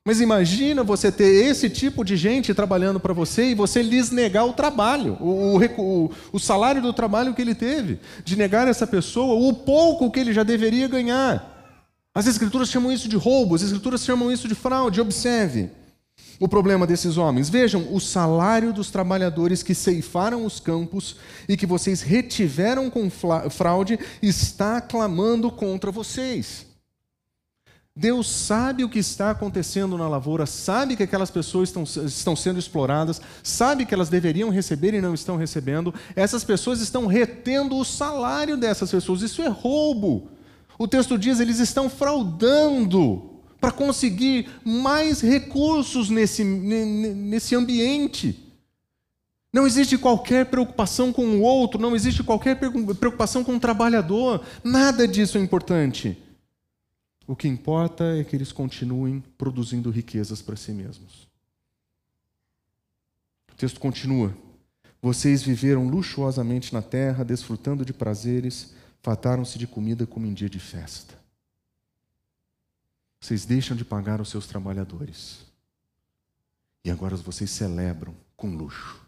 [0.06, 4.44] Mas imagina você ter esse tipo de gente trabalhando para você e você lhes negar
[4.44, 9.34] o trabalho, o, o, o, salário do trabalho que ele teve, de negar essa pessoa
[9.50, 11.50] o pouco que ele já deveria ganhar.
[12.14, 15.00] As escrituras chamam isso de roubo, as escrituras chamam isso de fraude.
[15.00, 15.70] Observe
[16.38, 17.48] o problema desses homens.
[17.50, 21.16] Vejam, o salário dos trabalhadores que ceifaram os campos
[21.48, 23.10] e que vocês retiveram com
[23.50, 26.73] fraude está clamando contra vocês.
[27.96, 32.58] Deus sabe o que está acontecendo na lavoura, sabe que aquelas pessoas estão, estão sendo
[32.58, 35.94] exploradas, sabe que elas deveriam receber e não estão recebendo.
[36.16, 39.22] Essas pessoas estão retendo o salário dessas pessoas.
[39.22, 40.28] Isso é roubo.
[40.80, 43.30] O texto diz eles estão fraudando
[43.62, 48.52] para conseguir mais recursos nesse, nesse ambiente.
[49.54, 55.08] Não existe qualquer preocupação com o outro, não existe qualquer preocupação com o trabalhador, nada
[55.08, 56.18] disso é importante.
[57.26, 61.28] O que importa é que eles continuem produzindo riquezas para si mesmos.
[63.52, 64.36] O texto continua:
[65.02, 70.60] Vocês viveram luxuosamente na terra, desfrutando de prazeres, fataram-se de comida como em dia de
[70.60, 71.18] festa.
[73.22, 75.46] Vocês deixam de pagar os seus trabalhadores.
[76.84, 79.02] E agora vocês celebram com luxo.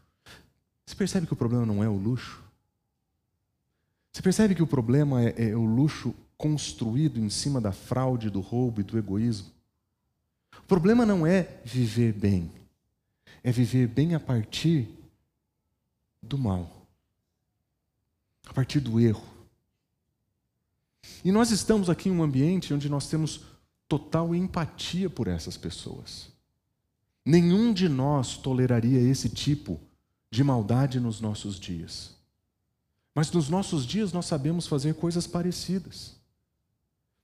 [0.85, 2.41] Você percebe que o problema não é o luxo?
[4.13, 8.41] Você percebe que o problema é, é o luxo construído em cima da fraude, do
[8.41, 9.51] roubo e do egoísmo.
[10.57, 12.51] O problema não é viver bem,
[13.43, 14.89] é viver bem a partir
[16.21, 16.87] do mal,
[18.47, 19.25] a partir do erro.
[21.23, 23.41] E nós estamos aqui em um ambiente onde nós temos
[23.87, 26.29] total empatia por essas pessoas.
[27.25, 29.79] Nenhum de nós toleraria esse tipo
[30.29, 32.15] de maldade nos nossos dias.
[33.13, 36.14] Mas nos nossos dias nós sabemos fazer coisas parecidas.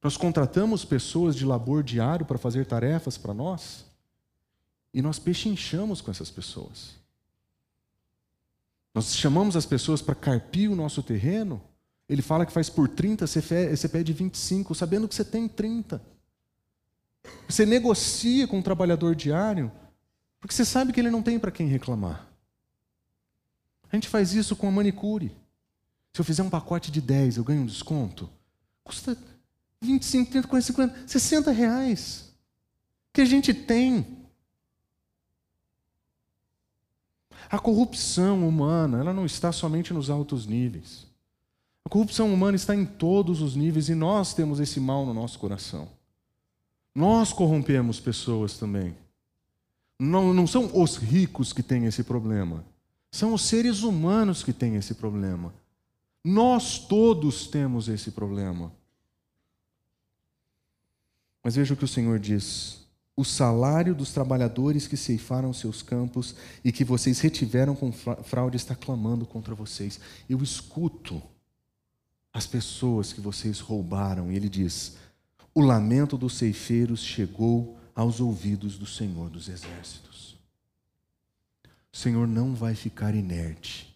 [0.02, 3.86] Nós contratamos pessoas de labor diário para fazer tarefas para nós
[4.94, 6.96] e nós pechinchamos com essas pessoas.
[8.94, 11.62] Nós chamamos as pessoas para carpir o nosso terreno.
[12.10, 16.02] Ele fala que faz por 30, você pede 25, sabendo que você tem 30.
[17.48, 19.72] Você negocia com o trabalhador diário
[20.42, 22.28] porque você sabe que ele não tem para quem reclamar.
[23.92, 25.32] A gente faz isso com a manicure.
[26.12, 28.28] Se eu fizer um pacote de 10, eu ganho um desconto.
[28.84, 29.16] Custa
[29.82, 32.34] 25, 30, 40, 50, 60 reais.
[33.12, 34.06] Que a gente tem.
[37.50, 41.08] A corrupção humana, ela não está somente nos altos níveis.
[41.84, 45.38] A corrupção humana está em todos os níveis e nós temos esse mal no nosso
[45.39, 45.89] coração.
[46.96, 48.96] Nós corrompemos pessoas também.
[50.00, 52.65] Não, não são os ricos que têm esse problema,
[53.12, 55.54] são os seres humanos que têm esse problema.
[56.24, 58.72] Nós todos temos esse problema.
[61.43, 62.82] Mas veja o que o Senhor diz:
[63.15, 68.75] o salário dos trabalhadores que ceifaram seus campos e que vocês retiveram com fraude está
[68.75, 69.99] clamando contra vocês.
[70.30, 71.21] Eu escuto
[72.34, 74.32] as pessoas que vocês roubaram.
[74.32, 74.97] E ele diz:
[75.54, 80.38] o lamento dos ceifeiros chegou aos ouvidos do Senhor dos Exércitos.
[81.91, 83.93] O Senhor não vai ficar inerte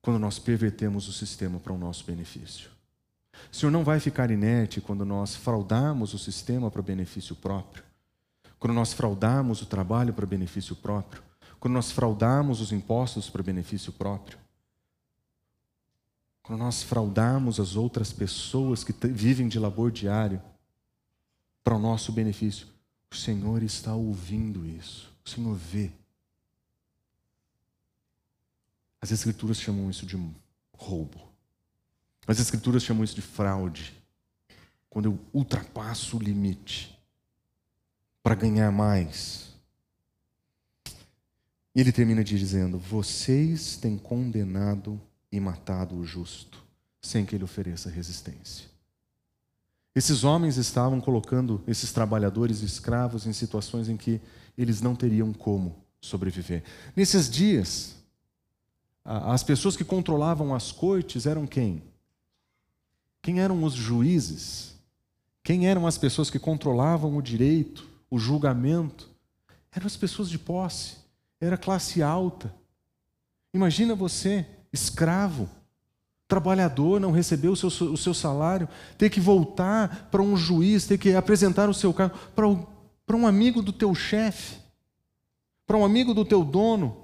[0.00, 2.71] quando nós pervertemos o sistema para o nosso benefício.
[3.50, 7.84] O Senhor não vai ficar inerte quando nós fraudarmos o sistema para benefício próprio,
[8.58, 11.22] quando nós fraudarmos o trabalho para benefício próprio,
[11.58, 14.38] quando nós fraudarmos os impostos para benefício próprio,
[16.42, 20.42] quando nós fraudarmos as outras pessoas que vivem de labor diário
[21.62, 22.66] para o nosso benefício.
[23.10, 25.12] O Senhor está ouvindo isso.
[25.24, 25.92] O Senhor vê.
[29.00, 30.18] As Escrituras chamam isso de
[30.72, 31.31] roubo.
[32.26, 33.94] As Escrituras chamam isso de fraude.
[34.88, 36.98] Quando eu ultrapasso o limite
[38.22, 39.52] para ganhar mais.
[41.74, 46.62] E ele termina dizendo: Vocês têm condenado e matado o justo,
[47.00, 48.70] sem que ele ofereça resistência.
[49.94, 54.20] Esses homens estavam colocando esses trabalhadores escravos em situações em que
[54.56, 56.62] eles não teriam como sobreviver.
[56.96, 57.96] Nesses dias,
[59.04, 61.82] as pessoas que controlavam as cortes eram quem?
[63.22, 64.74] Quem eram os juízes?
[65.44, 69.08] Quem eram as pessoas que controlavam o direito, o julgamento?
[69.70, 70.96] Eram as pessoas de posse,
[71.40, 72.52] era classe alta.
[73.54, 75.48] Imagina você, escravo,
[76.26, 80.98] trabalhador não recebeu o seu, o seu salário, ter que voltar para um juiz, ter
[80.98, 84.56] que apresentar o seu cargo para um amigo do teu chefe,
[85.66, 86.96] para um amigo do teu dono,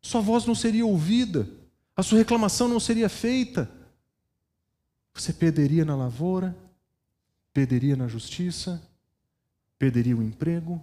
[0.00, 1.48] sua voz não seria ouvida,
[1.96, 3.70] a sua reclamação não seria feita.
[5.14, 6.56] Você perderia na lavoura,
[7.52, 8.82] perderia na justiça,
[9.78, 10.82] perderia o emprego.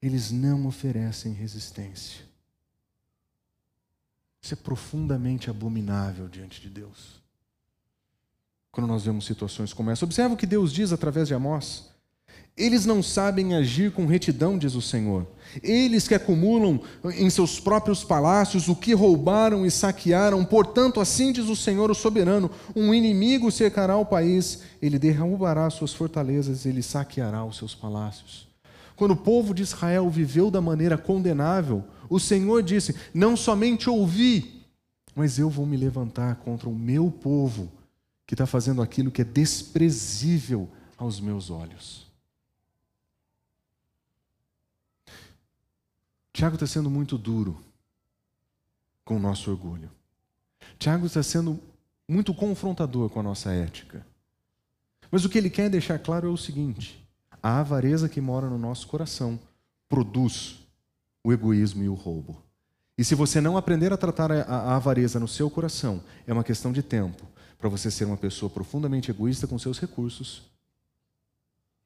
[0.00, 2.24] Eles não oferecem resistência.
[4.40, 7.20] Isso é profundamente abominável diante de Deus.
[8.70, 11.90] Quando nós vemos situações como essa, observa o que Deus diz através de Amós.
[12.58, 15.26] Eles não sabem agir com retidão, diz o Senhor.
[15.62, 16.80] Eles que acumulam
[17.16, 21.94] em seus próprios palácios o que roubaram e saquearam, portanto, assim diz o Senhor, o
[21.94, 28.48] soberano: um inimigo cercará o país, ele derrubará suas fortalezas, ele saqueará os seus palácios.
[28.96, 34.64] Quando o povo de Israel viveu da maneira condenável, o Senhor disse: Não somente ouvi,
[35.14, 37.70] mas eu vou me levantar contra o meu povo,
[38.26, 42.07] que está fazendo aquilo que é desprezível aos meus olhos.
[46.38, 47.58] Tiago está sendo muito duro
[49.04, 49.90] com o nosso orgulho.
[50.78, 51.58] Tiago está sendo
[52.08, 54.06] muito confrontador com a nossa ética.
[55.10, 57.04] Mas o que ele quer deixar claro é o seguinte:
[57.42, 59.36] a avareza que mora no nosso coração
[59.88, 60.60] produz
[61.24, 62.40] o egoísmo e o roubo.
[62.96, 66.70] E se você não aprender a tratar a, avareza no seu coração, é uma questão
[66.70, 67.26] de tempo
[67.58, 70.48] para você ser uma pessoa profundamente egoísta com seus recursos,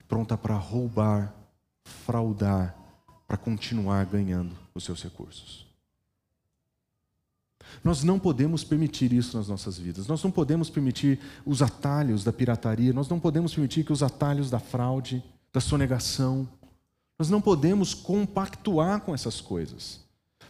[0.07, 1.33] pronta para roubar,
[2.05, 2.82] fraudar,
[3.33, 5.65] para continuar ganhando os seus recursos.
[7.83, 10.07] Nós não podemos permitir isso nas nossas vidas.
[10.07, 14.51] Nós não podemos permitir os atalhos da pirataria, nós não podemos permitir que os atalhos
[14.51, 16.47] da fraude, da sonegação,
[17.19, 20.01] nós não podemos compactuar com essas coisas,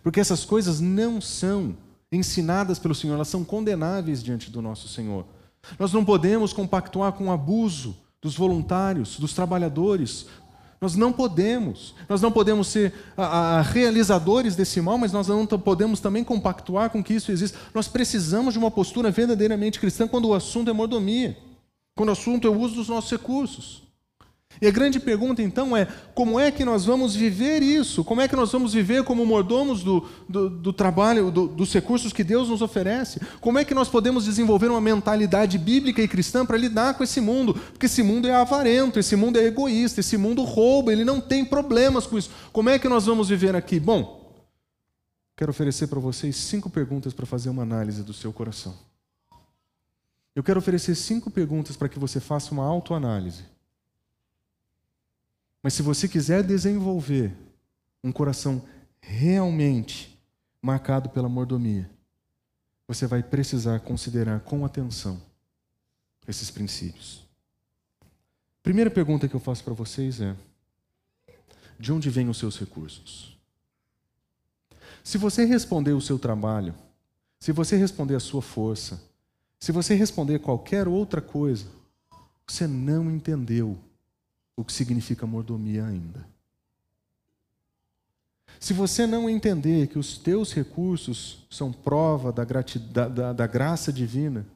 [0.02, 1.76] porque essas coisas não são
[2.10, 5.24] ensinadas pelo Senhor, elas são condenáveis diante do nosso Senhor.
[5.78, 10.26] Nós não podemos compactuar com o abuso dos voluntários, dos trabalhadores.
[10.82, 11.94] Nós não podemos.
[12.08, 16.90] Nós não podemos ser a, a, realizadores desse mal, mas nós não podemos também compactuar
[16.90, 17.56] com que isso exista.
[17.72, 21.38] Nós precisamos de uma postura verdadeiramente cristã quando o assunto é mordomia,
[21.94, 23.84] quando o assunto é o uso dos nossos recursos.
[24.60, 28.04] E a grande pergunta então é: como é que nós vamos viver isso?
[28.04, 32.12] Como é que nós vamos viver como mordomos do, do, do trabalho, do, dos recursos
[32.12, 33.20] que Deus nos oferece?
[33.40, 37.20] Como é que nós podemos desenvolver uma mentalidade bíblica e cristã para lidar com esse
[37.20, 37.54] mundo?
[37.54, 41.44] Porque esse mundo é avarento, esse mundo é egoísta, esse mundo rouba, ele não tem
[41.44, 42.30] problemas com isso.
[42.52, 43.80] Como é que nós vamos viver aqui?
[43.80, 44.32] Bom,
[45.36, 48.74] quero oferecer para vocês cinco perguntas para fazer uma análise do seu coração.
[50.34, 53.44] Eu quero oferecer cinco perguntas para que você faça uma autoanálise
[55.62, 57.32] mas se você quiser desenvolver
[58.02, 58.66] um coração
[59.00, 60.18] realmente
[60.60, 61.88] marcado pela mordomia,
[62.86, 65.22] você vai precisar considerar com atenção
[66.26, 67.24] esses princípios.
[68.62, 70.36] Primeira pergunta que eu faço para vocês é:
[71.78, 73.38] de onde vêm os seus recursos?
[75.02, 76.74] Se você responder o seu trabalho,
[77.40, 79.02] se você responder a sua força,
[79.58, 81.66] se você responder qualquer outra coisa,
[82.46, 83.78] você não entendeu
[84.56, 86.26] o que significa mordomia ainda.
[88.60, 92.44] Se você não entender que os teus recursos são prova da,
[93.08, 94.46] da, da, graça divina,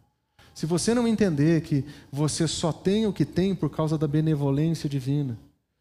[0.54, 4.88] se você não entender que você só tem o que tem por causa da benevolência
[4.88, 5.36] divina,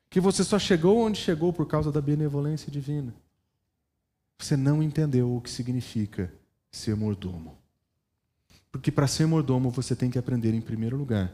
[0.10, 3.14] que você só chegou onde chegou por causa da benevolência divina,
[4.38, 6.34] você não entendeu o que significa
[6.72, 7.56] ser mordomo.
[8.72, 11.34] Porque para ser mordomo você tem que aprender, em primeiro lugar,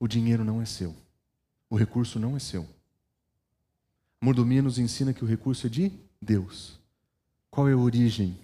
[0.00, 0.94] o dinheiro não é seu.
[1.68, 2.68] O recurso não é seu.
[4.20, 6.78] Mordomia nos ensina que o recurso é de Deus.
[7.50, 8.38] Qual é a origem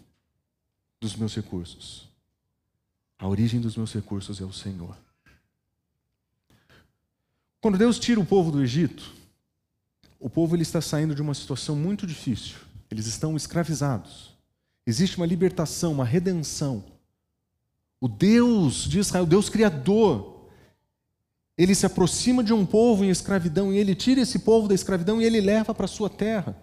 [1.01, 2.09] dos meus recursos?
[3.19, 4.97] A origem dos meus recursos é o Senhor.
[7.61, 9.13] Quando Deus tira o povo do Egito,
[10.19, 12.57] o povo ele está saindo de uma situação muito difícil.
[12.91, 14.35] Eles estão escravizados.
[14.87, 16.85] Existe uma libertação, uma redenção.
[18.01, 20.30] O Deus de Israel, o Deus Criador,
[21.63, 25.21] ele se aproxima de um povo em escravidão e ele tira esse povo da escravidão
[25.21, 26.57] e ele leva para a sua terra.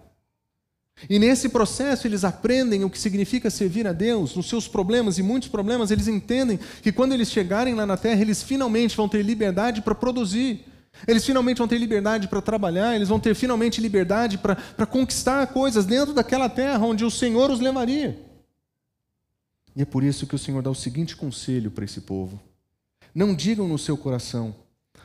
[1.08, 5.22] E nesse processo eles aprendem o que significa servir a Deus, nos seus problemas e
[5.22, 9.22] muitos problemas, eles entendem que quando eles chegarem lá na terra, eles finalmente vão ter
[9.22, 10.64] liberdade para produzir.
[11.06, 15.86] Eles finalmente vão ter liberdade para trabalhar, eles vão ter finalmente liberdade para conquistar coisas
[15.86, 18.18] dentro daquela terra onde o Senhor os levaria.
[19.76, 22.40] E é por isso que o Senhor dá o seguinte conselho para esse povo:
[23.14, 24.52] Não digam no seu coração,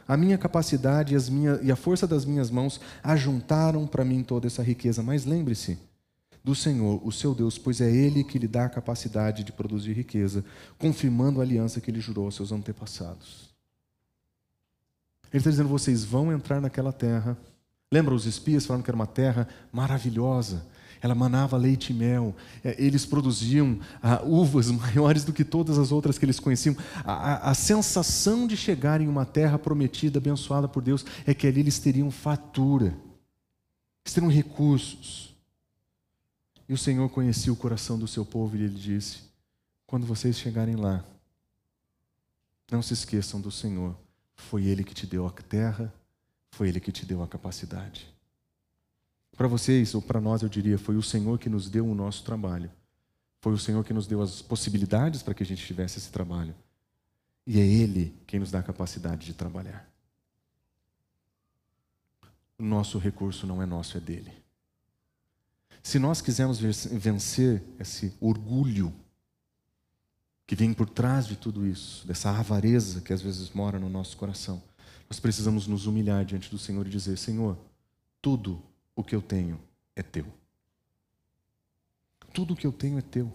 [0.08, 4.48] a minha capacidade e, minha, e a força das minhas mãos ajuntaram para mim toda
[4.48, 5.02] essa riqueza.
[5.02, 5.78] Mas lembre-se
[6.44, 9.94] do Senhor, o seu Deus, pois é Ele que lhe dá a capacidade de produzir
[9.94, 10.44] riqueza,
[10.78, 13.54] confirmando a aliança que ele jurou aos seus antepassados.
[15.32, 17.38] Ele está dizendo: vocês vão entrar naquela terra.
[17.92, 20.66] Lembra os espias falando que era uma terra maravilhosa,
[21.04, 22.34] ela manava leite e mel.
[22.64, 26.76] É, eles produziam ah, uvas maiores do que todas as outras que eles conheciam.
[27.04, 31.46] A, a, a, sensação de chegar em uma terra prometida, abençoada por Deus, é que
[31.46, 32.96] ali eles teriam fatura,
[34.06, 35.36] eles teriam recursos.
[36.70, 39.24] E o Senhor conhecia o coração do seu povo e ele disse:
[39.86, 41.04] quando vocês chegarem lá,
[42.72, 43.96] não se esqueçam do Senhor.
[44.36, 45.94] Foi Ele que te deu a terra,
[46.50, 48.13] foi Ele que te deu a capacidade.
[49.36, 52.24] Para vocês, ou para nós, eu diria, foi o Senhor que nos deu o nosso
[52.24, 52.72] trabalho.
[53.42, 56.56] Foi o Senhor que nos deu as possibilidades para que a gente tivesse esse trabalho.
[57.46, 59.90] E é Ele quem nos dá a capacidade de trabalhar.
[62.58, 64.32] O nosso recurso não é nosso, é dele.
[65.82, 68.94] Se nós quisermos vencer esse orgulho
[70.48, 74.16] que vem por trás de tudo isso, dessa avareza que às vezes mora no nosso
[74.16, 74.64] coração,
[75.10, 77.58] nós precisamos nos humilhar diante do Senhor e dizer: Senhor,
[78.22, 78.64] tudo
[78.96, 79.60] o que eu tenho
[79.96, 80.26] é teu.
[82.34, 83.32] Tudo o que eu tenho é teu.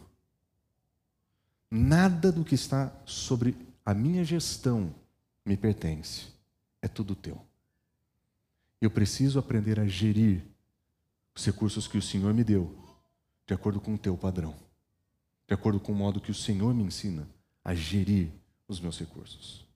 [1.71, 4.95] Nada do que está sobre a minha gestão
[5.45, 6.27] me pertence.
[6.81, 7.41] É tudo teu.
[8.81, 10.43] Eu preciso aprender a gerir
[11.35, 12.77] os recursos que o Senhor me deu,
[13.47, 14.55] de acordo com o teu padrão,
[15.47, 17.29] de acordo com o modo que o Senhor me ensina
[17.65, 18.31] a gerir
[18.67, 19.67] os meus recursos.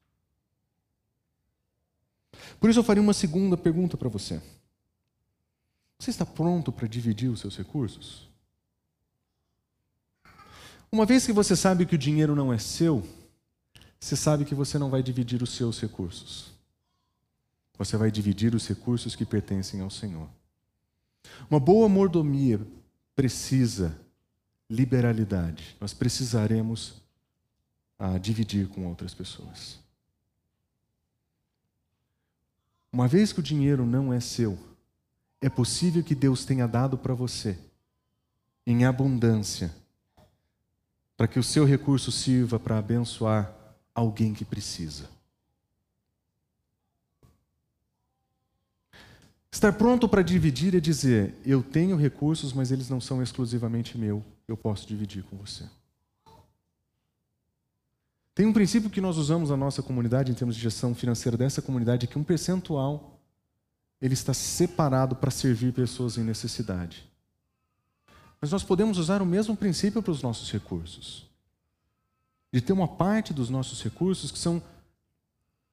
[2.58, 4.40] Por isso eu faria uma segunda pergunta para você.
[6.02, 8.28] Você está pronto para dividir os seus recursos?
[10.90, 13.06] Uma vez que você sabe que o dinheiro não é seu,
[14.00, 16.50] você sabe que você não vai dividir os seus recursos.
[17.78, 20.28] Você vai dividir os recursos que pertencem ao Senhor.
[21.48, 22.60] Uma boa mordomia
[23.14, 23.96] precisa
[24.68, 25.76] liberalidade.
[25.80, 27.00] Nós precisaremos
[27.96, 29.78] ah, dividir com outras pessoas.
[32.92, 34.58] Uma vez que o dinheiro não é seu,
[35.42, 37.58] é possível que Deus tenha dado para você
[38.64, 39.74] em abundância,
[41.16, 43.52] para que o seu recurso sirva para abençoar
[43.92, 45.10] alguém que precisa.
[49.50, 54.24] Estar pronto para dividir é dizer: eu tenho recursos, mas eles não são exclusivamente meu,
[54.46, 55.68] eu posso dividir com você.
[58.34, 61.60] Tem um princípio que nós usamos na nossa comunidade, em termos de gestão financeira dessa
[61.60, 63.11] comunidade, que um percentual
[64.02, 67.08] ele está separado para servir pessoas em necessidade.
[68.40, 71.24] Mas nós podemos usar o mesmo princípio para os nossos recursos.
[72.52, 74.60] De ter uma parte dos nossos recursos que são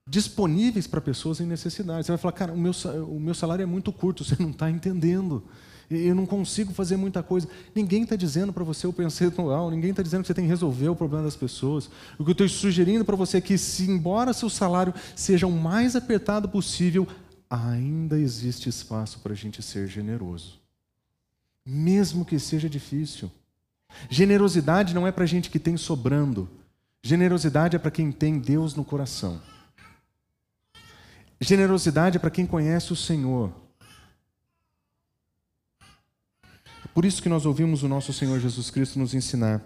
[0.08, 2.06] disponíveis para pessoas em necessidade.
[2.06, 2.72] Você vai falar, cara, o meu,
[3.08, 5.44] o meu salário é muito curto, você não está entendendo.
[5.90, 7.48] Eu não consigo fazer muita coisa.
[7.74, 10.90] Ninguém está dizendo para você o percentual, ninguém está dizendo que você tem que resolver
[10.90, 11.90] o problema das pessoas.
[12.20, 15.52] O que eu estou sugerindo para você é que, se embora seu salário seja o
[15.52, 17.08] mais apertado possível,
[17.50, 20.60] ainda existe espaço para a gente ser generoso.
[21.66, 23.32] Mesmo que seja difícil.
[24.10, 26.50] Generosidade não é para gente que tem sobrando.
[27.02, 29.42] Generosidade é para quem tem Deus no coração.
[31.42, 33.52] Generosidade é para quem conhece o Senhor.
[36.94, 39.62] Por isso que nós ouvimos o nosso Senhor Jesus Cristo nos ensinar.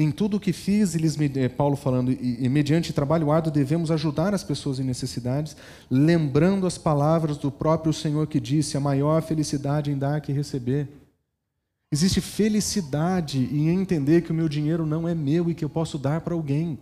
[0.00, 3.90] Em tudo o que fiz, eles, eh, Paulo falando, e, e mediante trabalho árduo devemos
[3.90, 5.56] ajudar as pessoas em necessidades,
[5.90, 10.86] lembrando as palavras do próprio Senhor que disse: a maior felicidade em dar que receber.
[11.90, 15.98] Existe felicidade em entender que o meu dinheiro não é meu e que eu posso
[15.98, 16.78] dar para alguém.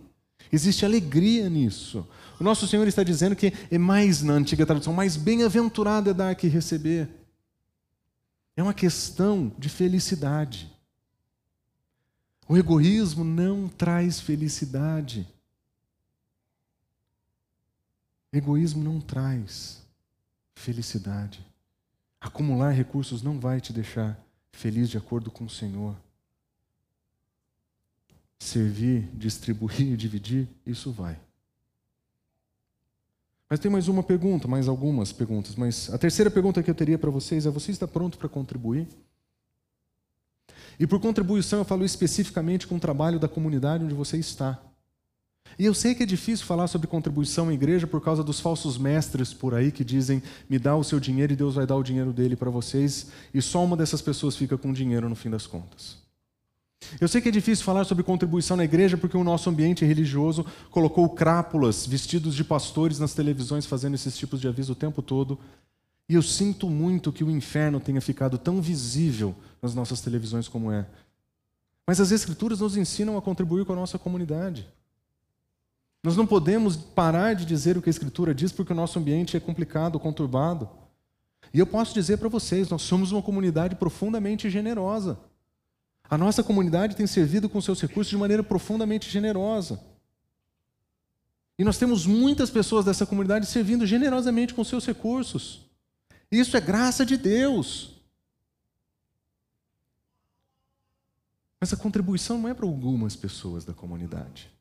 [0.53, 2.07] Existe alegria nisso.
[2.39, 6.35] O nosso Senhor está dizendo que é mais, na antiga tradução, mais bem-aventurado é dar
[6.35, 7.09] que receber.
[8.55, 10.76] É uma questão de felicidade.
[12.47, 15.27] O egoísmo não traz felicidade.
[18.31, 19.85] Egoísmo não traz
[20.55, 21.45] felicidade.
[22.21, 24.17] Acumular recursos não vai te deixar
[24.51, 25.95] feliz de acordo com o Senhor.
[28.39, 31.19] Servir, distribuir, dividir, isso vai.
[33.49, 35.55] Mas tem mais uma pergunta, mais algumas perguntas.
[35.55, 38.87] Mas a terceira pergunta que eu teria para vocês é: você está pronto para contribuir?
[40.79, 44.59] E por contribuição eu falo especificamente com o trabalho da comunidade onde você está.
[45.57, 48.77] E eu sei que é difícil falar sobre contribuição em igreja por causa dos falsos
[48.77, 51.83] mestres por aí que dizem: me dá o seu dinheiro e Deus vai dar o
[51.83, 55.47] dinheiro dele para vocês, e só uma dessas pessoas fica com dinheiro no fim das
[55.47, 55.97] contas.
[57.01, 60.45] Eu sei que é difícil falar sobre contribuição na igreja porque o nosso ambiente religioso
[60.69, 65.39] colocou crápulas vestidos de pastores nas televisões fazendo esses tipos de aviso o tempo todo.
[66.09, 70.71] E eu sinto muito que o inferno tenha ficado tão visível nas nossas televisões como
[70.71, 70.85] é.
[71.85, 74.67] Mas as Escrituras nos ensinam a contribuir com a nossa comunidade.
[76.03, 79.35] Nós não podemos parar de dizer o que a Escritura diz porque o nosso ambiente
[79.35, 80.69] é complicado, conturbado.
[81.53, 85.19] E eu posso dizer para vocês: nós somos uma comunidade profundamente generosa.
[86.09, 89.81] A nossa comunidade tem servido com seus recursos de maneira profundamente generosa.
[91.59, 95.66] E nós temos muitas pessoas dessa comunidade servindo generosamente com seus recursos.
[96.31, 97.95] Isso é graça de Deus.
[101.59, 104.51] Mas a contribuição não é para algumas pessoas da comunidade.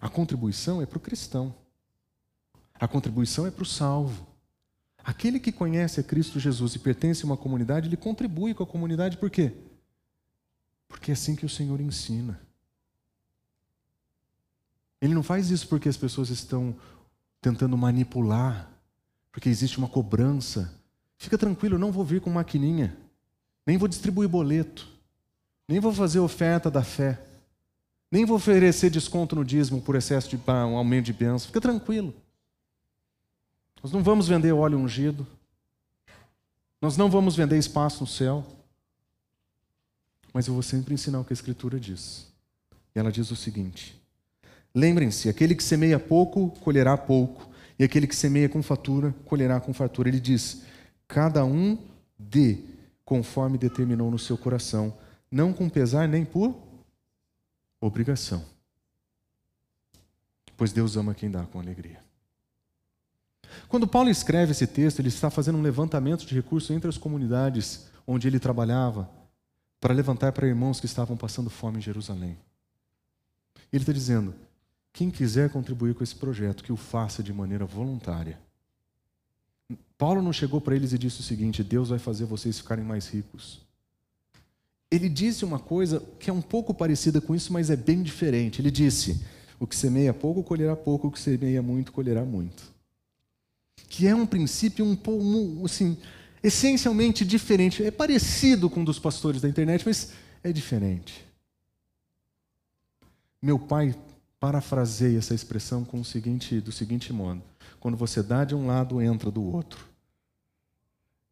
[0.00, 1.54] A contribuição é para o cristão.
[2.74, 4.26] A contribuição é para o salvo.
[4.98, 8.66] Aquele que conhece a Cristo Jesus e pertence a uma comunidade, ele contribui com a
[8.66, 9.52] comunidade por quê?
[10.88, 12.40] Porque é assim que o Senhor ensina.
[15.00, 16.76] Ele não faz isso porque as pessoas estão
[17.40, 18.70] tentando manipular,
[19.36, 20.72] porque existe uma cobrança.
[21.18, 22.96] Fica tranquilo, não vou vir com maquininha,
[23.66, 24.88] nem vou distribuir boleto,
[25.68, 27.20] nem vou fazer oferta da fé,
[28.10, 31.48] nem vou oferecer desconto no dízimo por excesso de um aumento de bênção.
[31.48, 32.14] Fica tranquilo.
[33.82, 35.26] Nós não vamos vender óleo ungido,
[36.80, 38.42] nós não vamos vender espaço no céu
[40.32, 42.26] mas eu vou sempre ensinar o que a Escritura diz.
[42.94, 43.98] E ela diz o seguinte:
[44.74, 49.72] Lembrem-se, aquele que semeia pouco, colherá pouco, e aquele que semeia com fatura, colherá com
[49.72, 50.08] fatura.
[50.08, 50.62] Ele diz:
[51.06, 51.78] Cada um
[52.18, 52.58] dê
[53.04, 54.96] conforme determinou no seu coração,
[55.30, 56.54] não com pesar nem por
[57.80, 58.44] obrigação.
[60.56, 62.00] Pois Deus ama quem dá com alegria.
[63.68, 67.86] Quando Paulo escreve esse texto, ele está fazendo um levantamento de recursos entre as comunidades
[68.06, 69.10] onde ele trabalhava,
[69.80, 72.38] para levantar para irmãos que estavam passando fome em Jerusalém.
[73.72, 74.34] Ele está dizendo:
[74.96, 78.38] quem quiser contribuir com esse projeto, que o faça de maneira voluntária.
[79.98, 83.06] Paulo não chegou para eles e disse o seguinte: Deus vai fazer vocês ficarem mais
[83.06, 83.60] ricos.
[84.90, 88.62] Ele disse uma coisa que é um pouco parecida com isso, mas é bem diferente.
[88.62, 89.22] Ele disse:
[89.60, 92.62] O que semeia pouco, colherá pouco, o que semeia muito, colherá muito.
[93.90, 95.98] Que é um princípio um pouco, assim,
[96.42, 97.84] essencialmente diferente.
[97.84, 101.22] É parecido com um dos pastores da internet, mas é diferente.
[103.42, 103.94] Meu pai
[104.46, 107.42] parafraseia essa expressão com o seguinte, do seguinte modo:
[107.80, 109.84] quando você dá de um lado, entra do outro.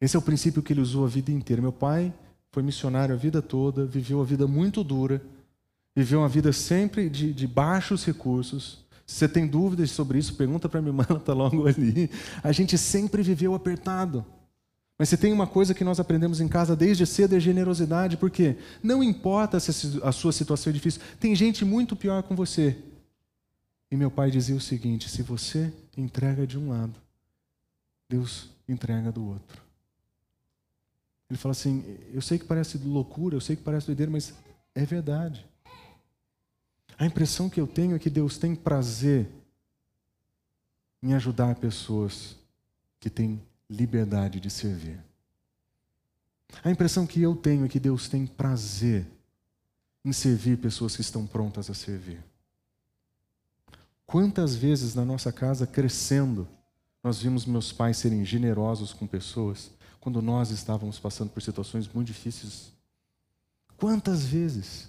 [0.00, 1.62] Esse é o princípio que ele usou a vida inteira.
[1.62, 2.12] Meu pai
[2.50, 5.22] foi missionário a vida toda, viveu a vida muito dura,
[5.94, 8.84] viveu uma vida sempre de, de baixos recursos.
[9.06, 12.10] Se você tem dúvidas sobre isso, pergunta para minha irmã, ela está logo ali.
[12.42, 14.26] A gente sempre viveu apertado.
[14.98, 18.56] Mas se tem uma coisa que nós aprendemos em casa desde cedo é generosidade, porque
[18.82, 22.76] não importa se a sua situação é difícil, tem gente muito pior com você.
[23.90, 26.94] E meu pai dizia o seguinte: se você entrega de um lado,
[28.08, 29.62] Deus entrega do outro.
[31.28, 34.34] Ele fala assim: eu sei que parece loucura, eu sei que parece doideira, mas
[34.74, 35.46] é verdade.
[36.98, 39.28] A impressão que eu tenho é que Deus tem prazer
[41.02, 42.36] em ajudar pessoas
[43.00, 44.98] que têm liberdade de servir.
[46.62, 49.06] A impressão que eu tenho é que Deus tem prazer
[50.04, 52.22] em servir pessoas que estão prontas a servir.
[54.06, 56.46] Quantas vezes na nossa casa, crescendo,
[57.02, 62.08] nós vimos meus pais serem generosos com pessoas quando nós estávamos passando por situações muito
[62.08, 62.72] difíceis?
[63.76, 64.88] Quantas vezes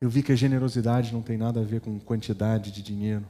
[0.00, 3.24] eu vi que a generosidade não tem nada a ver com quantidade de dinheiro?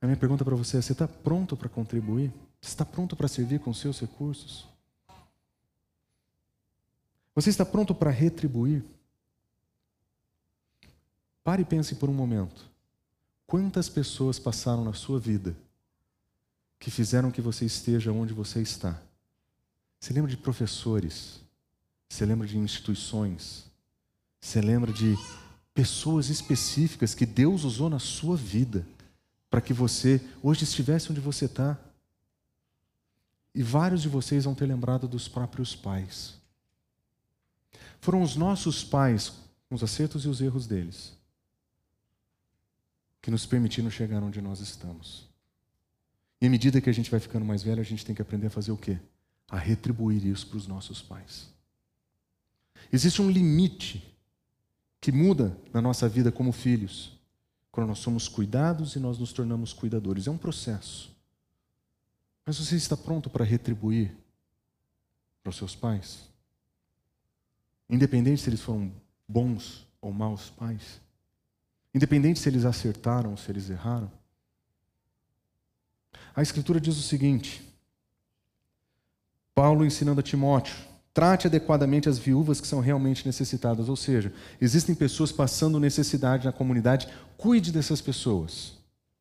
[0.00, 2.30] A minha pergunta para você é: você está pronto para contribuir?
[2.60, 4.66] Você está pronto para servir com seus recursos?
[7.34, 8.84] Você está pronto para retribuir?
[11.44, 12.68] Pare e pense por um momento.
[13.46, 15.54] Quantas pessoas passaram na sua vida
[16.78, 19.00] que fizeram que você esteja onde você está?
[20.00, 21.40] Você lembra de professores?
[22.08, 23.70] Você lembra de instituições?
[24.40, 25.16] Você lembra de
[25.74, 28.86] pessoas específicas que Deus usou na sua vida
[29.50, 31.78] para que você hoje estivesse onde você está.
[33.54, 36.34] E vários de vocês vão ter lembrado dos próprios pais.
[38.00, 39.32] Foram os nossos pais,
[39.68, 41.12] com os acertos e os erros deles,
[43.24, 45.26] que nos permitiram chegar onde nós estamos.
[46.42, 48.48] E à medida que a gente vai ficando mais velho, a gente tem que aprender
[48.48, 48.98] a fazer o quê?
[49.48, 51.48] A retribuir isso para os nossos pais.
[52.92, 54.14] Existe um limite
[55.00, 57.18] que muda na nossa vida como filhos
[57.72, 60.26] quando nós somos cuidados e nós nos tornamos cuidadores.
[60.26, 61.10] É um processo.
[62.44, 64.14] Mas você está pronto para retribuir
[65.42, 66.28] para os seus pais?
[67.88, 68.92] Independente se eles foram
[69.26, 71.00] bons ou maus pais?
[71.94, 74.10] Independente se eles acertaram ou se eles erraram?
[76.34, 77.62] A Escritura diz o seguinte:
[79.54, 80.74] Paulo ensinando a Timóteo,
[81.14, 83.88] Trate adequadamente as viúvas que são realmente necessitadas.
[83.88, 88.72] Ou seja, existem pessoas passando necessidade na comunidade, cuide dessas pessoas.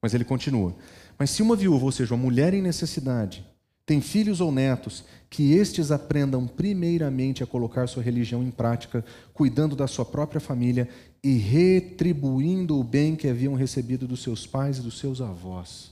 [0.01, 0.75] Mas ele continua.
[1.19, 3.45] Mas se uma viúva, ou seja, uma mulher em necessidade,
[3.85, 9.03] tem filhos ou netos, que estes aprendam primeiramente a colocar sua religião em prática,
[9.33, 10.87] cuidando da sua própria família
[11.23, 15.91] e retribuindo o bem que haviam recebido dos seus pais e dos seus avós,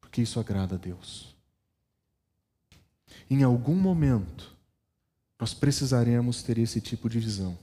[0.00, 1.34] porque isso agrada a Deus.
[3.28, 4.54] Em algum momento,
[5.38, 7.56] nós precisaremos ter esse tipo de visão.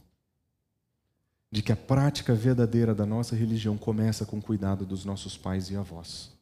[1.51, 5.69] De que a prática verdadeira da nossa religião começa com o cuidado dos nossos pais
[5.69, 6.36] e avós.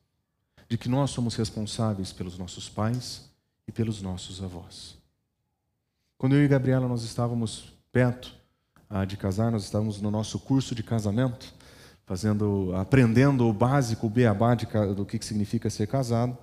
[0.68, 3.30] De que nós somos responsáveis pelos nossos pais
[3.68, 4.98] e pelos nossos avós.
[6.18, 8.34] Quando eu e Gabriela nós estávamos perto
[8.90, 11.54] ah, de casar, nós estávamos no nosso curso de casamento,
[12.06, 16.38] fazendo, aprendendo o básico, o beabá de, do que significa ser casado.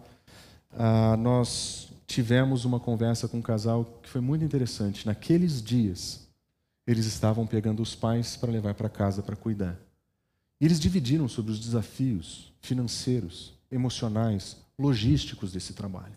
[0.72, 5.06] Ah, nós tivemos uma conversa com um casal que foi muito interessante.
[5.06, 6.28] Naqueles dias,
[6.86, 9.78] eles estavam pegando os pais para levar para casa para cuidar.
[10.60, 16.14] E eles dividiram sobre os desafios financeiros, emocionais, logísticos desse trabalho.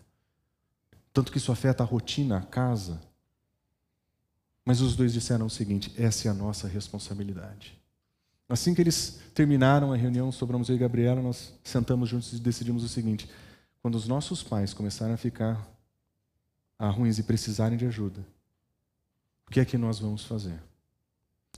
[1.12, 3.00] Tanto que isso afeta a rotina, a casa.
[4.64, 7.80] Mas os dois disseram o seguinte: essa é a nossa responsabilidade.
[8.48, 12.84] Assim que eles terminaram a reunião, sobramos eu e Gabriela, nós sentamos juntos e decidimos
[12.84, 13.28] o seguinte:
[13.80, 15.66] quando os nossos pais começaram a ficar
[16.78, 18.20] a ruins e precisarem de ajuda,
[19.46, 20.60] o que é que nós vamos fazer?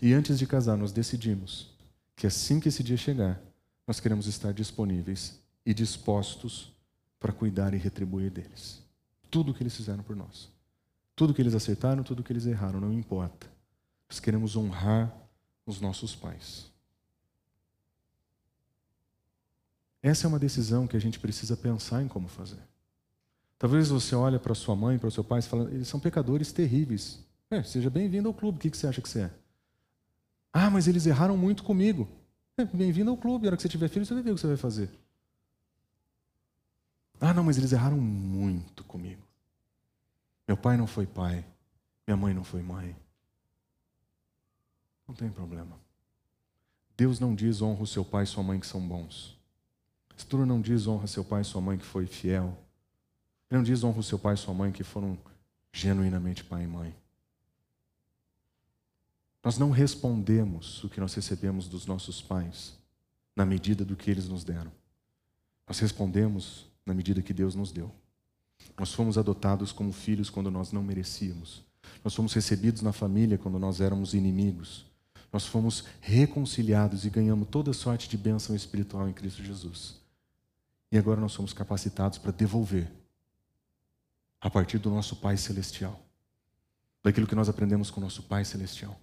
[0.01, 1.77] E antes de casar, nós decidimos
[2.15, 3.41] que assim que esse dia chegar,
[3.87, 6.73] nós queremos estar disponíveis e dispostos
[7.21, 8.83] para cuidar e retribuir deles.
[9.31, 10.49] Tudo o que eles fizeram por nós.
[11.15, 13.47] Tudo que eles acertaram, tudo que eles erraram, não importa.
[14.09, 15.15] Nós queremos honrar
[15.67, 16.73] os nossos pais.
[20.03, 22.63] Essa é uma decisão que a gente precisa pensar em como fazer.
[23.59, 26.51] Talvez você olhe para sua mãe, para o seu pai e fale, eles são pecadores
[26.51, 27.23] terríveis.
[27.51, 29.31] É, seja bem-vindo ao clube, o que, você acha que você é?
[30.51, 32.09] Ah, mas eles erraram muito comigo.
[32.57, 34.41] É, bem-vindo ao clube, a hora que você tiver filho, você vai ver o que
[34.41, 34.89] você vai fazer.
[37.21, 39.23] Ah, não, mas eles erraram muito comigo.
[40.47, 41.45] Meu pai não foi pai,
[42.07, 42.97] minha mãe não foi mãe.
[45.07, 45.79] Não tem problema.
[46.97, 49.39] Deus não diz honra o seu pai e sua mãe que são bons.
[50.11, 52.59] A Escritura não diz honra seu pai e sua mãe que foi fiel
[53.49, 55.17] Ele não diz honra o seu pai e sua mãe que foram
[55.73, 56.95] genuinamente pai e mãe.
[59.45, 62.77] Nós não respondemos o que nós recebemos dos nossos pais
[63.37, 64.73] na medida do que eles nos deram.
[65.67, 67.95] Nós respondemos na medida que Deus nos deu.
[68.77, 71.63] Nós fomos adotados como filhos quando nós não merecíamos.
[72.03, 74.87] Nós fomos recebidos na família quando nós éramos inimigos.
[75.33, 80.01] Nós fomos reconciliados e ganhamos toda sorte de bênção espiritual em Cristo Jesus.
[80.91, 82.91] E agora nós somos capacitados para devolver
[84.41, 86.01] a partir do nosso Pai Celestial,
[87.03, 88.99] daquilo que nós aprendemos com nosso Pai Celestial.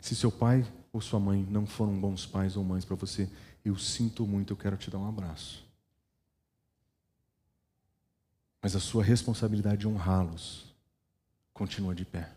[0.00, 3.30] Se seu pai ou sua mãe não foram bons pais ou mães para você,
[3.64, 5.64] eu sinto muito, eu quero te dar um abraço.
[8.60, 10.72] Mas a sua responsabilidade de honrá-los
[11.52, 12.30] continua de pé.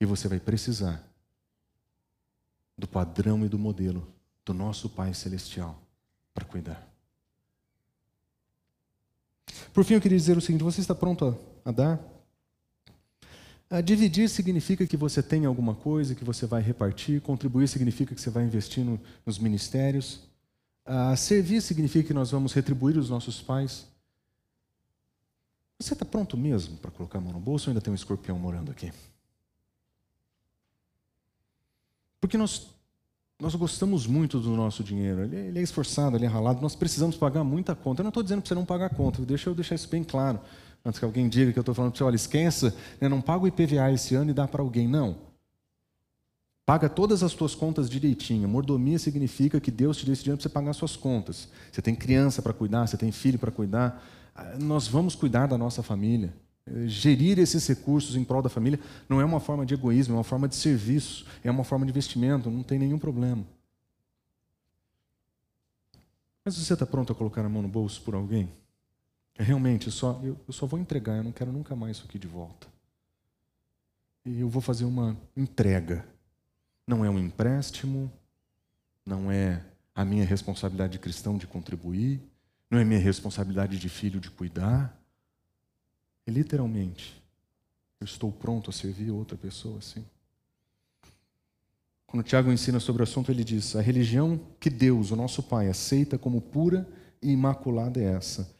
[0.00, 1.02] E você vai precisar
[2.76, 4.06] do padrão e do modelo
[4.44, 5.80] do nosso Pai Celestial
[6.32, 6.86] para cuidar.
[9.72, 11.24] Por fim, eu queria dizer o seguinte: você está pronto
[11.64, 12.00] a, a dar?
[13.68, 18.20] A dividir significa que você tem alguma coisa que você vai repartir, contribuir significa que
[18.20, 20.28] você vai investir no, nos ministérios,
[20.92, 23.86] a servir significa que nós vamos retribuir os nossos pais.
[25.78, 28.36] Você está pronto mesmo para colocar a mão no bolso ou ainda tem um escorpião
[28.36, 28.92] morando aqui?
[32.20, 32.66] Porque nós,
[33.38, 35.22] nós gostamos muito do nosso dinheiro.
[35.22, 36.60] Ele, ele é esforçado, ele é ralado.
[36.60, 38.00] Nós precisamos pagar muita conta.
[38.00, 39.24] Eu não estou dizendo para você não pagar conta.
[39.24, 40.40] Deixa eu deixar isso bem claro.
[40.84, 43.44] Antes que alguém diga que eu estou falando para você, olha, esqueça, né, não paga
[43.44, 44.88] o IPVA esse ano e dá para alguém.
[44.88, 45.29] Não.
[46.70, 48.48] Paga todas as suas contas direitinho.
[48.48, 51.48] Mordomia significa que Deus te deu esse dinheiro para você pagar as suas contas.
[51.72, 54.00] Você tem criança para cuidar, você tem filho para cuidar.
[54.32, 56.32] Ah, nós vamos cuidar da nossa família.
[56.86, 60.22] Gerir esses recursos em prol da família não é uma forma de egoísmo, é uma
[60.22, 63.44] forma de serviço, é uma forma de investimento, não tem nenhum problema.
[66.44, 68.48] Mas você está pronto a colocar a mão no bolso por alguém?
[69.36, 72.16] É realmente, só, eu, eu só vou entregar, eu não quero nunca mais isso aqui
[72.16, 72.68] de volta.
[74.24, 76.06] E eu vou fazer uma entrega.
[76.90, 78.10] Não é um empréstimo,
[79.06, 79.64] não é
[79.94, 82.20] a minha responsabilidade de cristão de contribuir,
[82.68, 85.00] não é minha responsabilidade de filho de cuidar.
[86.26, 87.22] É literalmente,
[88.00, 90.04] eu estou pronto a servir outra pessoa assim.
[92.08, 95.68] Quando Tiago ensina sobre o assunto, ele diz: a religião que Deus, o nosso Pai,
[95.68, 96.88] aceita como pura
[97.22, 98.52] e imaculada é essa: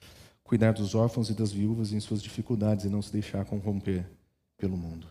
[0.45, 4.07] cuidar dos órfãos e das viúvas em suas dificuldades e não se deixar corromper
[4.57, 5.09] pelo mundo.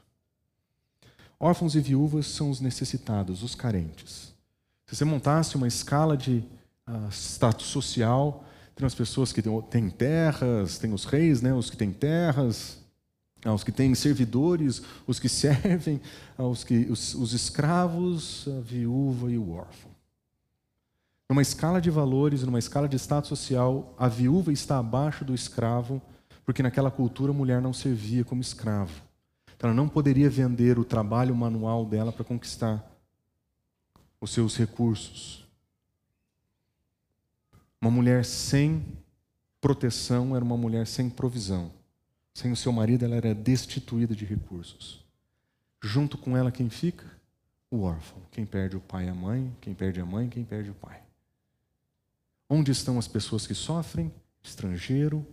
[1.40, 4.34] Órfãos e viúvas são os necessitados, os carentes.
[4.86, 6.44] Se você montasse uma escala de
[6.88, 8.44] uh, status social,
[8.76, 12.80] tem as pessoas que têm terras, tem os reis, né, os que têm terras,
[13.46, 16.02] os que têm servidores, os que servem,
[16.38, 19.92] os, que, os, os escravos, a viúva e o órfão.
[21.30, 26.02] Numa escala de valores, numa escala de status social, a viúva está abaixo do escravo,
[26.44, 29.09] porque naquela cultura a mulher não servia como escravo.
[29.60, 32.82] Então ela não poderia vender o trabalho manual dela para conquistar
[34.22, 35.46] os seus recursos.
[37.82, 38.86] Uma mulher sem
[39.60, 41.74] proteção era uma mulher sem provisão.
[42.34, 45.04] Sem o seu marido, ela era destituída de recursos.
[45.84, 47.06] Junto com ela, quem fica?
[47.70, 48.22] O órfão.
[48.32, 51.04] Quem perde o pai e a mãe, quem perde a mãe, quem perde o pai.
[52.50, 54.10] Onde estão as pessoas que sofrem?
[54.42, 55.28] Estrangeiro,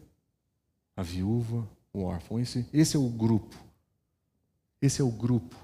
[0.96, 2.40] a viúva, o órfão.
[2.40, 3.65] Esse, esse é o grupo.
[4.86, 5.56] Esse é o grupo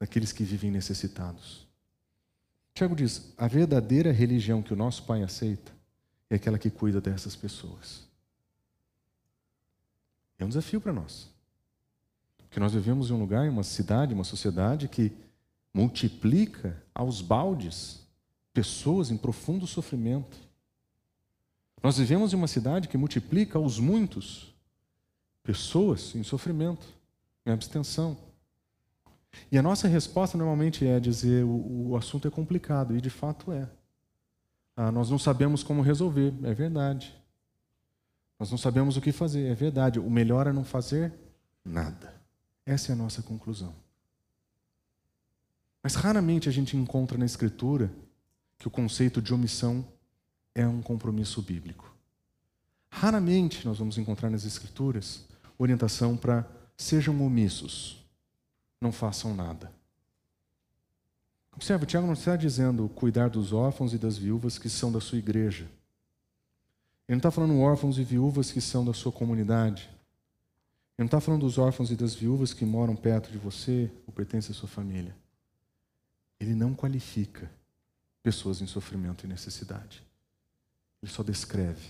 [0.00, 1.68] daqueles que vivem necessitados.
[2.72, 5.70] Tiago diz: a verdadeira religião que o nosso Pai aceita
[6.30, 8.08] é aquela que cuida dessas pessoas.
[10.38, 11.28] É um desafio para nós.
[12.38, 15.12] Porque nós vivemos em um lugar, em uma cidade, uma sociedade que
[15.74, 18.00] multiplica aos baldes
[18.54, 20.38] pessoas em profundo sofrimento.
[21.82, 24.54] Nós vivemos em uma cidade que multiplica aos muitos
[25.42, 26.86] pessoas em sofrimento,
[27.44, 28.27] em abstenção.
[29.50, 33.52] E a nossa resposta normalmente é dizer o, o assunto é complicado, e de fato
[33.52, 33.68] é.
[34.76, 37.14] Ah, nós não sabemos como resolver, é verdade.
[38.38, 39.98] Nós não sabemos o que fazer, é verdade.
[39.98, 41.12] O melhor é não fazer
[41.64, 42.14] nada.
[42.64, 43.74] Essa é a nossa conclusão.
[45.82, 47.90] Mas raramente a gente encontra na Escritura
[48.58, 49.84] que o conceito de omissão
[50.54, 51.94] é um compromisso bíblico.
[52.90, 55.24] Raramente nós vamos encontrar nas Escrituras
[55.58, 58.04] orientação para sejam omissos,
[58.80, 59.72] não façam nada.
[61.52, 65.18] Observe, Tiago não está dizendo cuidar dos órfãos e das viúvas que são da sua
[65.18, 65.64] igreja.
[67.08, 69.88] Ele não está falando órfãos e viúvas que são da sua comunidade.
[70.96, 74.12] Ele não está falando dos órfãos e das viúvas que moram perto de você ou
[74.12, 75.16] pertencem à sua família.
[76.38, 77.50] Ele não qualifica
[78.22, 80.04] pessoas em sofrimento e necessidade.
[81.02, 81.88] Ele só descreve.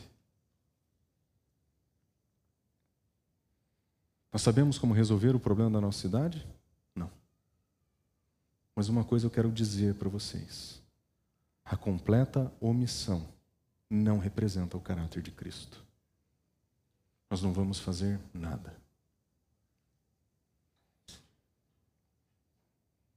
[4.33, 6.47] Nós sabemos como resolver o problema da nossa cidade?
[8.79, 10.81] Mas uma coisa eu quero dizer para vocês:
[11.65, 13.27] a completa omissão
[13.91, 15.85] não representa o caráter de Cristo.
[17.29, 18.73] Nós não vamos fazer nada.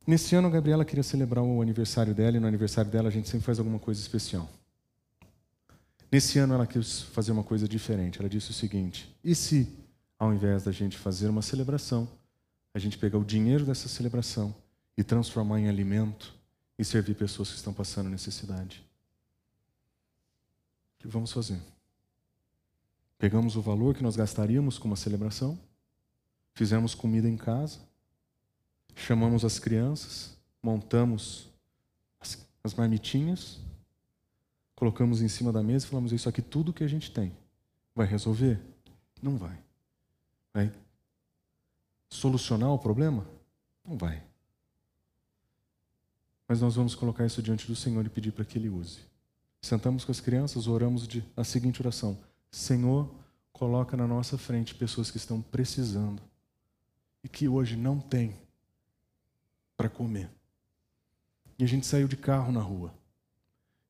[0.08, 3.30] Nesse ano, a Gabriela queria celebrar o aniversário dela, e no aniversário dela a gente
[3.30, 4.50] sempre faz alguma coisa especial.
[6.12, 8.18] Nesse ano, ela quis fazer uma coisa diferente.
[8.18, 9.72] Ela disse o seguinte: e se,
[10.18, 12.10] ao invés da gente fazer uma celebração,
[12.74, 14.56] a gente pegar o dinheiro dessa celebração
[15.02, 16.32] e transformar em alimento
[16.78, 18.88] e servir pessoas que estão passando necessidade?
[20.96, 21.60] O que vamos fazer?
[23.18, 25.60] Pegamos o valor que nós gastaríamos com uma celebração,
[26.54, 27.80] fizemos comida em casa,
[28.96, 31.50] chamamos as crianças, montamos
[32.20, 33.60] as, as marmitinhas,
[34.76, 37.36] colocamos em cima da mesa e falamos: Isso aqui, tudo que a gente tem,
[37.96, 38.62] vai resolver?
[39.20, 39.58] Não vai.
[40.54, 40.72] Vai
[42.08, 43.28] solucionar o problema?
[43.84, 44.31] Não vai.
[46.52, 49.00] Mas nós vamos colocar isso diante do Senhor e pedir para que Ele use.
[49.62, 52.18] Sentamos com as crianças, oramos de, a seguinte oração:
[52.52, 53.10] Senhor,
[53.54, 56.22] coloca na nossa frente pessoas que estão precisando
[57.24, 58.36] e que hoje não têm
[59.78, 60.30] para comer.
[61.58, 62.94] E a gente saiu de carro na rua.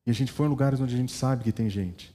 [0.06, 2.14] E a gente foi em lugares onde a gente sabe que tem gente.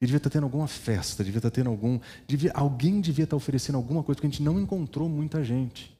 [0.00, 2.00] E devia estar tendo alguma festa, devia estar tendo algum.
[2.26, 5.94] Devia, alguém devia estar oferecendo alguma coisa, porque a gente não encontrou muita gente.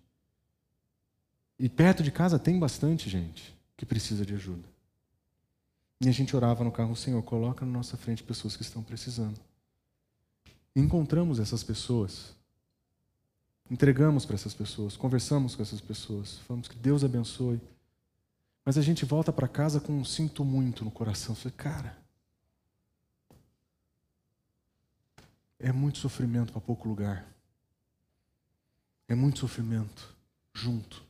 [1.59, 4.69] E perto de casa tem bastante gente que precisa de ajuda.
[6.01, 9.41] E a gente orava no carro, Senhor, coloca na nossa frente pessoas que estão precisando.
[10.75, 12.35] E encontramos essas pessoas
[13.71, 17.61] entregamos para essas pessoas, conversamos com essas pessoas, falamos que Deus abençoe.
[18.65, 21.35] Mas a gente volta para casa com um sinto muito no coração.
[21.35, 21.99] Você, cara,
[25.59, 27.27] é muito sofrimento para pouco lugar.
[29.07, 30.17] É muito sofrimento
[30.55, 31.05] junto.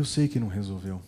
[0.00, 1.02] Eu sei que não resolveu.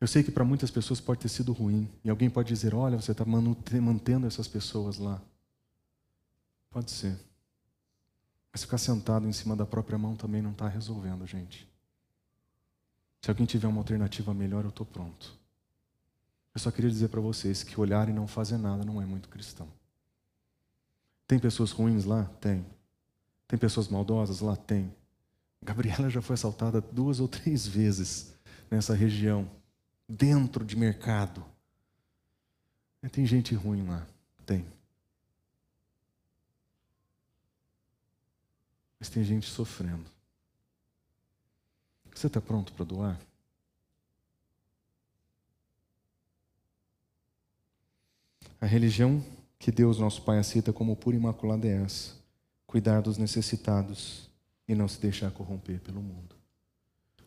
[0.00, 1.86] Eu sei que para muitas pessoas pode ter sido ruim.
[2.02, 5.20] E alguém pode dizer: olha, você está mantendo essas pessoas lá.
[6.70, 7.14] Pode ser.
[8.50, 11.68] Mas ficar sentado em cima da própria mão também não está resolvendo, gente.
[13.20, 15.38] Se alguém tiver uma alternativa melhor, eu estou pronto.
[16.54, 19.28] Eu só queria dizer para vocês que olhar e não fazer nada não é muito
[19.28, 19.68] cristão.
[21.26, 22.24] Tem pessoas ruins lá?
[22.40, 22.64] Tem.
[23.46, 24.56] Tem pessoas maldosas lá?
[24.56, 24.90] Tem.
[25.62, 28.34] Gabriela já foi assaltada duas ou três vezes
[28.68, 29.48] nessa região
[30.08, 31.44] dentro de mercado.
[33.12, 34.06] Tem gente ruim lá,
[34.44, 34.66] tem.
[38.98, 40.04] Mas tem gente sofrendo.
[42.14, 43.20] Você está pronto para doar?
[48.60, 49.24] A religião
[49.58, 52.14] que Deus, nosso Pai, aceita como pura e imaculada é essa:
[52.66, 54.30] cuidar dos necessitados
[54.66, 56.36] e não se deixar corromper pelo mundo.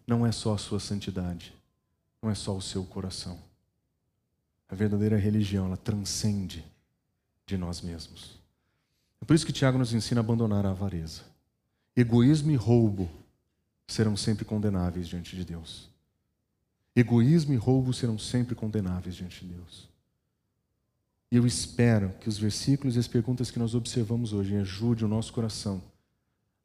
[0.08, 1.54] Não é só a sua santidade,
[2.22, 3.40] não é só o seu coração.
[4.70, 6.66] A verdadeira religião, ela transcende
[7.46, 8.40] de nós mesmos.
[9.22, 11.24] É por isso que Tiago nos ensina a abandonar a avareza.
[11.96, 13.10] Egoísmo e roubo
[13.88, 15.90] serão sempre condenáveis diante de Deus.
[16.96, 19.88] Egoísmo e roubo serão sempre condenáveis diante de Deus.
[21.32, 25.10] E eu espero que os versículos e as perguntas que nós observamos hoje ajudem o
[25.10, 25.82] nosso coração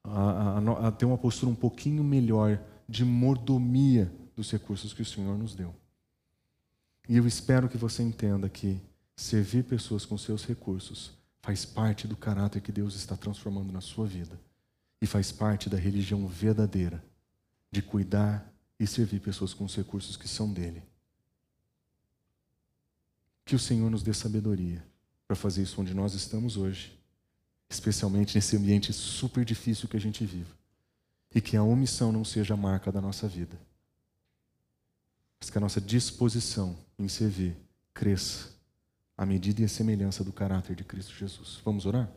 [0.05, 5.07] a, a, a ter uma postura um pouquinho melhor de mordomia dos recursos que o
[5.07, 5.75] Senhor nos deu.
[7.09, 8.81] E eu espero que você entenda que
[9.17, 14.07] servir pessoas com seus recursos faz parte do caráter que Deus está transformando na sua
[14.07, 14.41] vida
[15.01, 17.03] e faz parte da religião verdadeira
[17.71, 20.83] de cuidar e servir pessoas com os recursos que são dele.
[23.45, 24.85] Que o Senhor nos dê sabedoria
[25.27, 26.99] para fazer isso onde nós estamos hoje,
[27.71, 30.53] especialmente nesse ambiente super difícil que a gente vive,
[31.35, 33.57] e que a omissão não seja a marca da nossa vida
[35.41, 37.57] mas que a nossa disposição em servir
[37.95, 38.51] cresça
[39.17, 41.59] à medida e à semelhança do caráter de Cristo Jesus.
[41.65, 42.11] Vamos orar?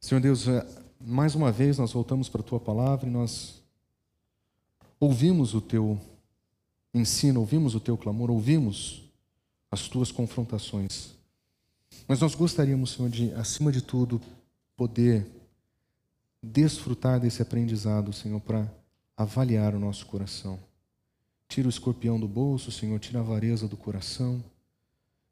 [0.00, 0.64] Senhor Deus, é,
[1.00, 3.62] mais uma vez nós voltamos para a tua palavra e nós
[5.00, 6.00] ouvimos o teu
[6.92, 9.02] ensino, ouvimos o teu clamor, ouvimos
[9.70, 11.13] as tuas confrontações.
[12.06, 14.20] Mas nós gostaríamos, Senhor, de, acima de tudo,
[14.76, 15.26] poder
[16.42, 18.70] desfrutar desse aprendizado, Senhor, para
[19.16, 20.58] avaliar o nosso coração.
[21.48, 24.42] Tira o escorpião do bolso, Senhor, tira a avareza do coração.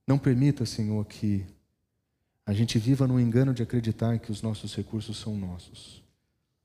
[0.07, 1.45] Não permita, Senhor, que
[2.45, 6.03] a gente viva no engano de acreditar que os nossos recursos são nossos.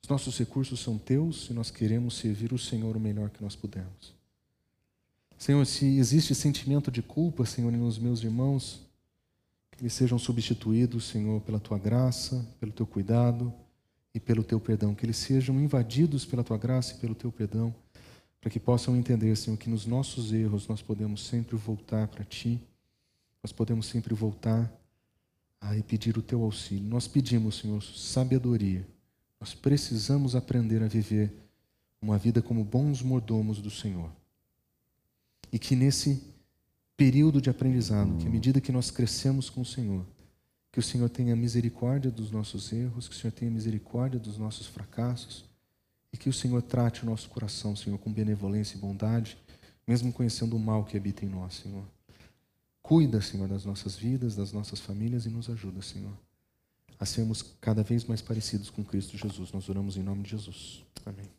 [0.01, 3.55] Os nossos recursos são teus e nós queremos servir o Senhor o melhor que nós
[3.55, 4.15] pudermos.
[5.37, 8.86] Senhor, se existe sentimento de culpa, Senhor, nos meus irmãos,
[9.79, 13.53] eles sejam substituídos, Senhor, pela tua graça, pelo teu cuidado
[14.13, 14.95] e pelo teu perdão.
[14.95, 17.73] Que eles sejam invadidos pela tua graça e pelo teu perdão,
[18.41, 22.59] para que possam entender, Senhor, que nos nossos erros nós podemos sempre voltar para ti,
[23.43, 24.71] nós podemos sempre voltar
[25.59, 26.87] a pedir o teu auxílio.
[26.87, 28.87] Nós pedimos, Senhor, sabedoria.
[29.39, 31.33] Nós precisamos aprender a viver
[32.01, 34.11] uma vida como bons mordomos do Senhor.
[35.51, 36.23] E que nesse
[36.97, 40.03] período de aprendizado, que à medida que nós crescemos com o Senhor,
[40.71, 44.65] que o Senhor tenha misericórdia dos nossos erros, que o Senhor tenha misericórdia dos nossos
[44.65, 45.45] fracassos
[46.11, 49.37] e que o Senhor trate o nosso coração, Senhor, com benevolência e bondade,
[49.87, 51.85] mesmo conhecendo o mal que habita em nós, Senhor.
[52.81, 56.17] Cuida, Senhor, das nossas vidas, das nossas famílias e nos ajuda, Senhor,
[56.99, 59.51] a sermos cada vez mais parecidos com Cristo Jesus.
[59.51, 60.83] Nós oramos em nome de Jesus.
[61.05, 61.36] Amém.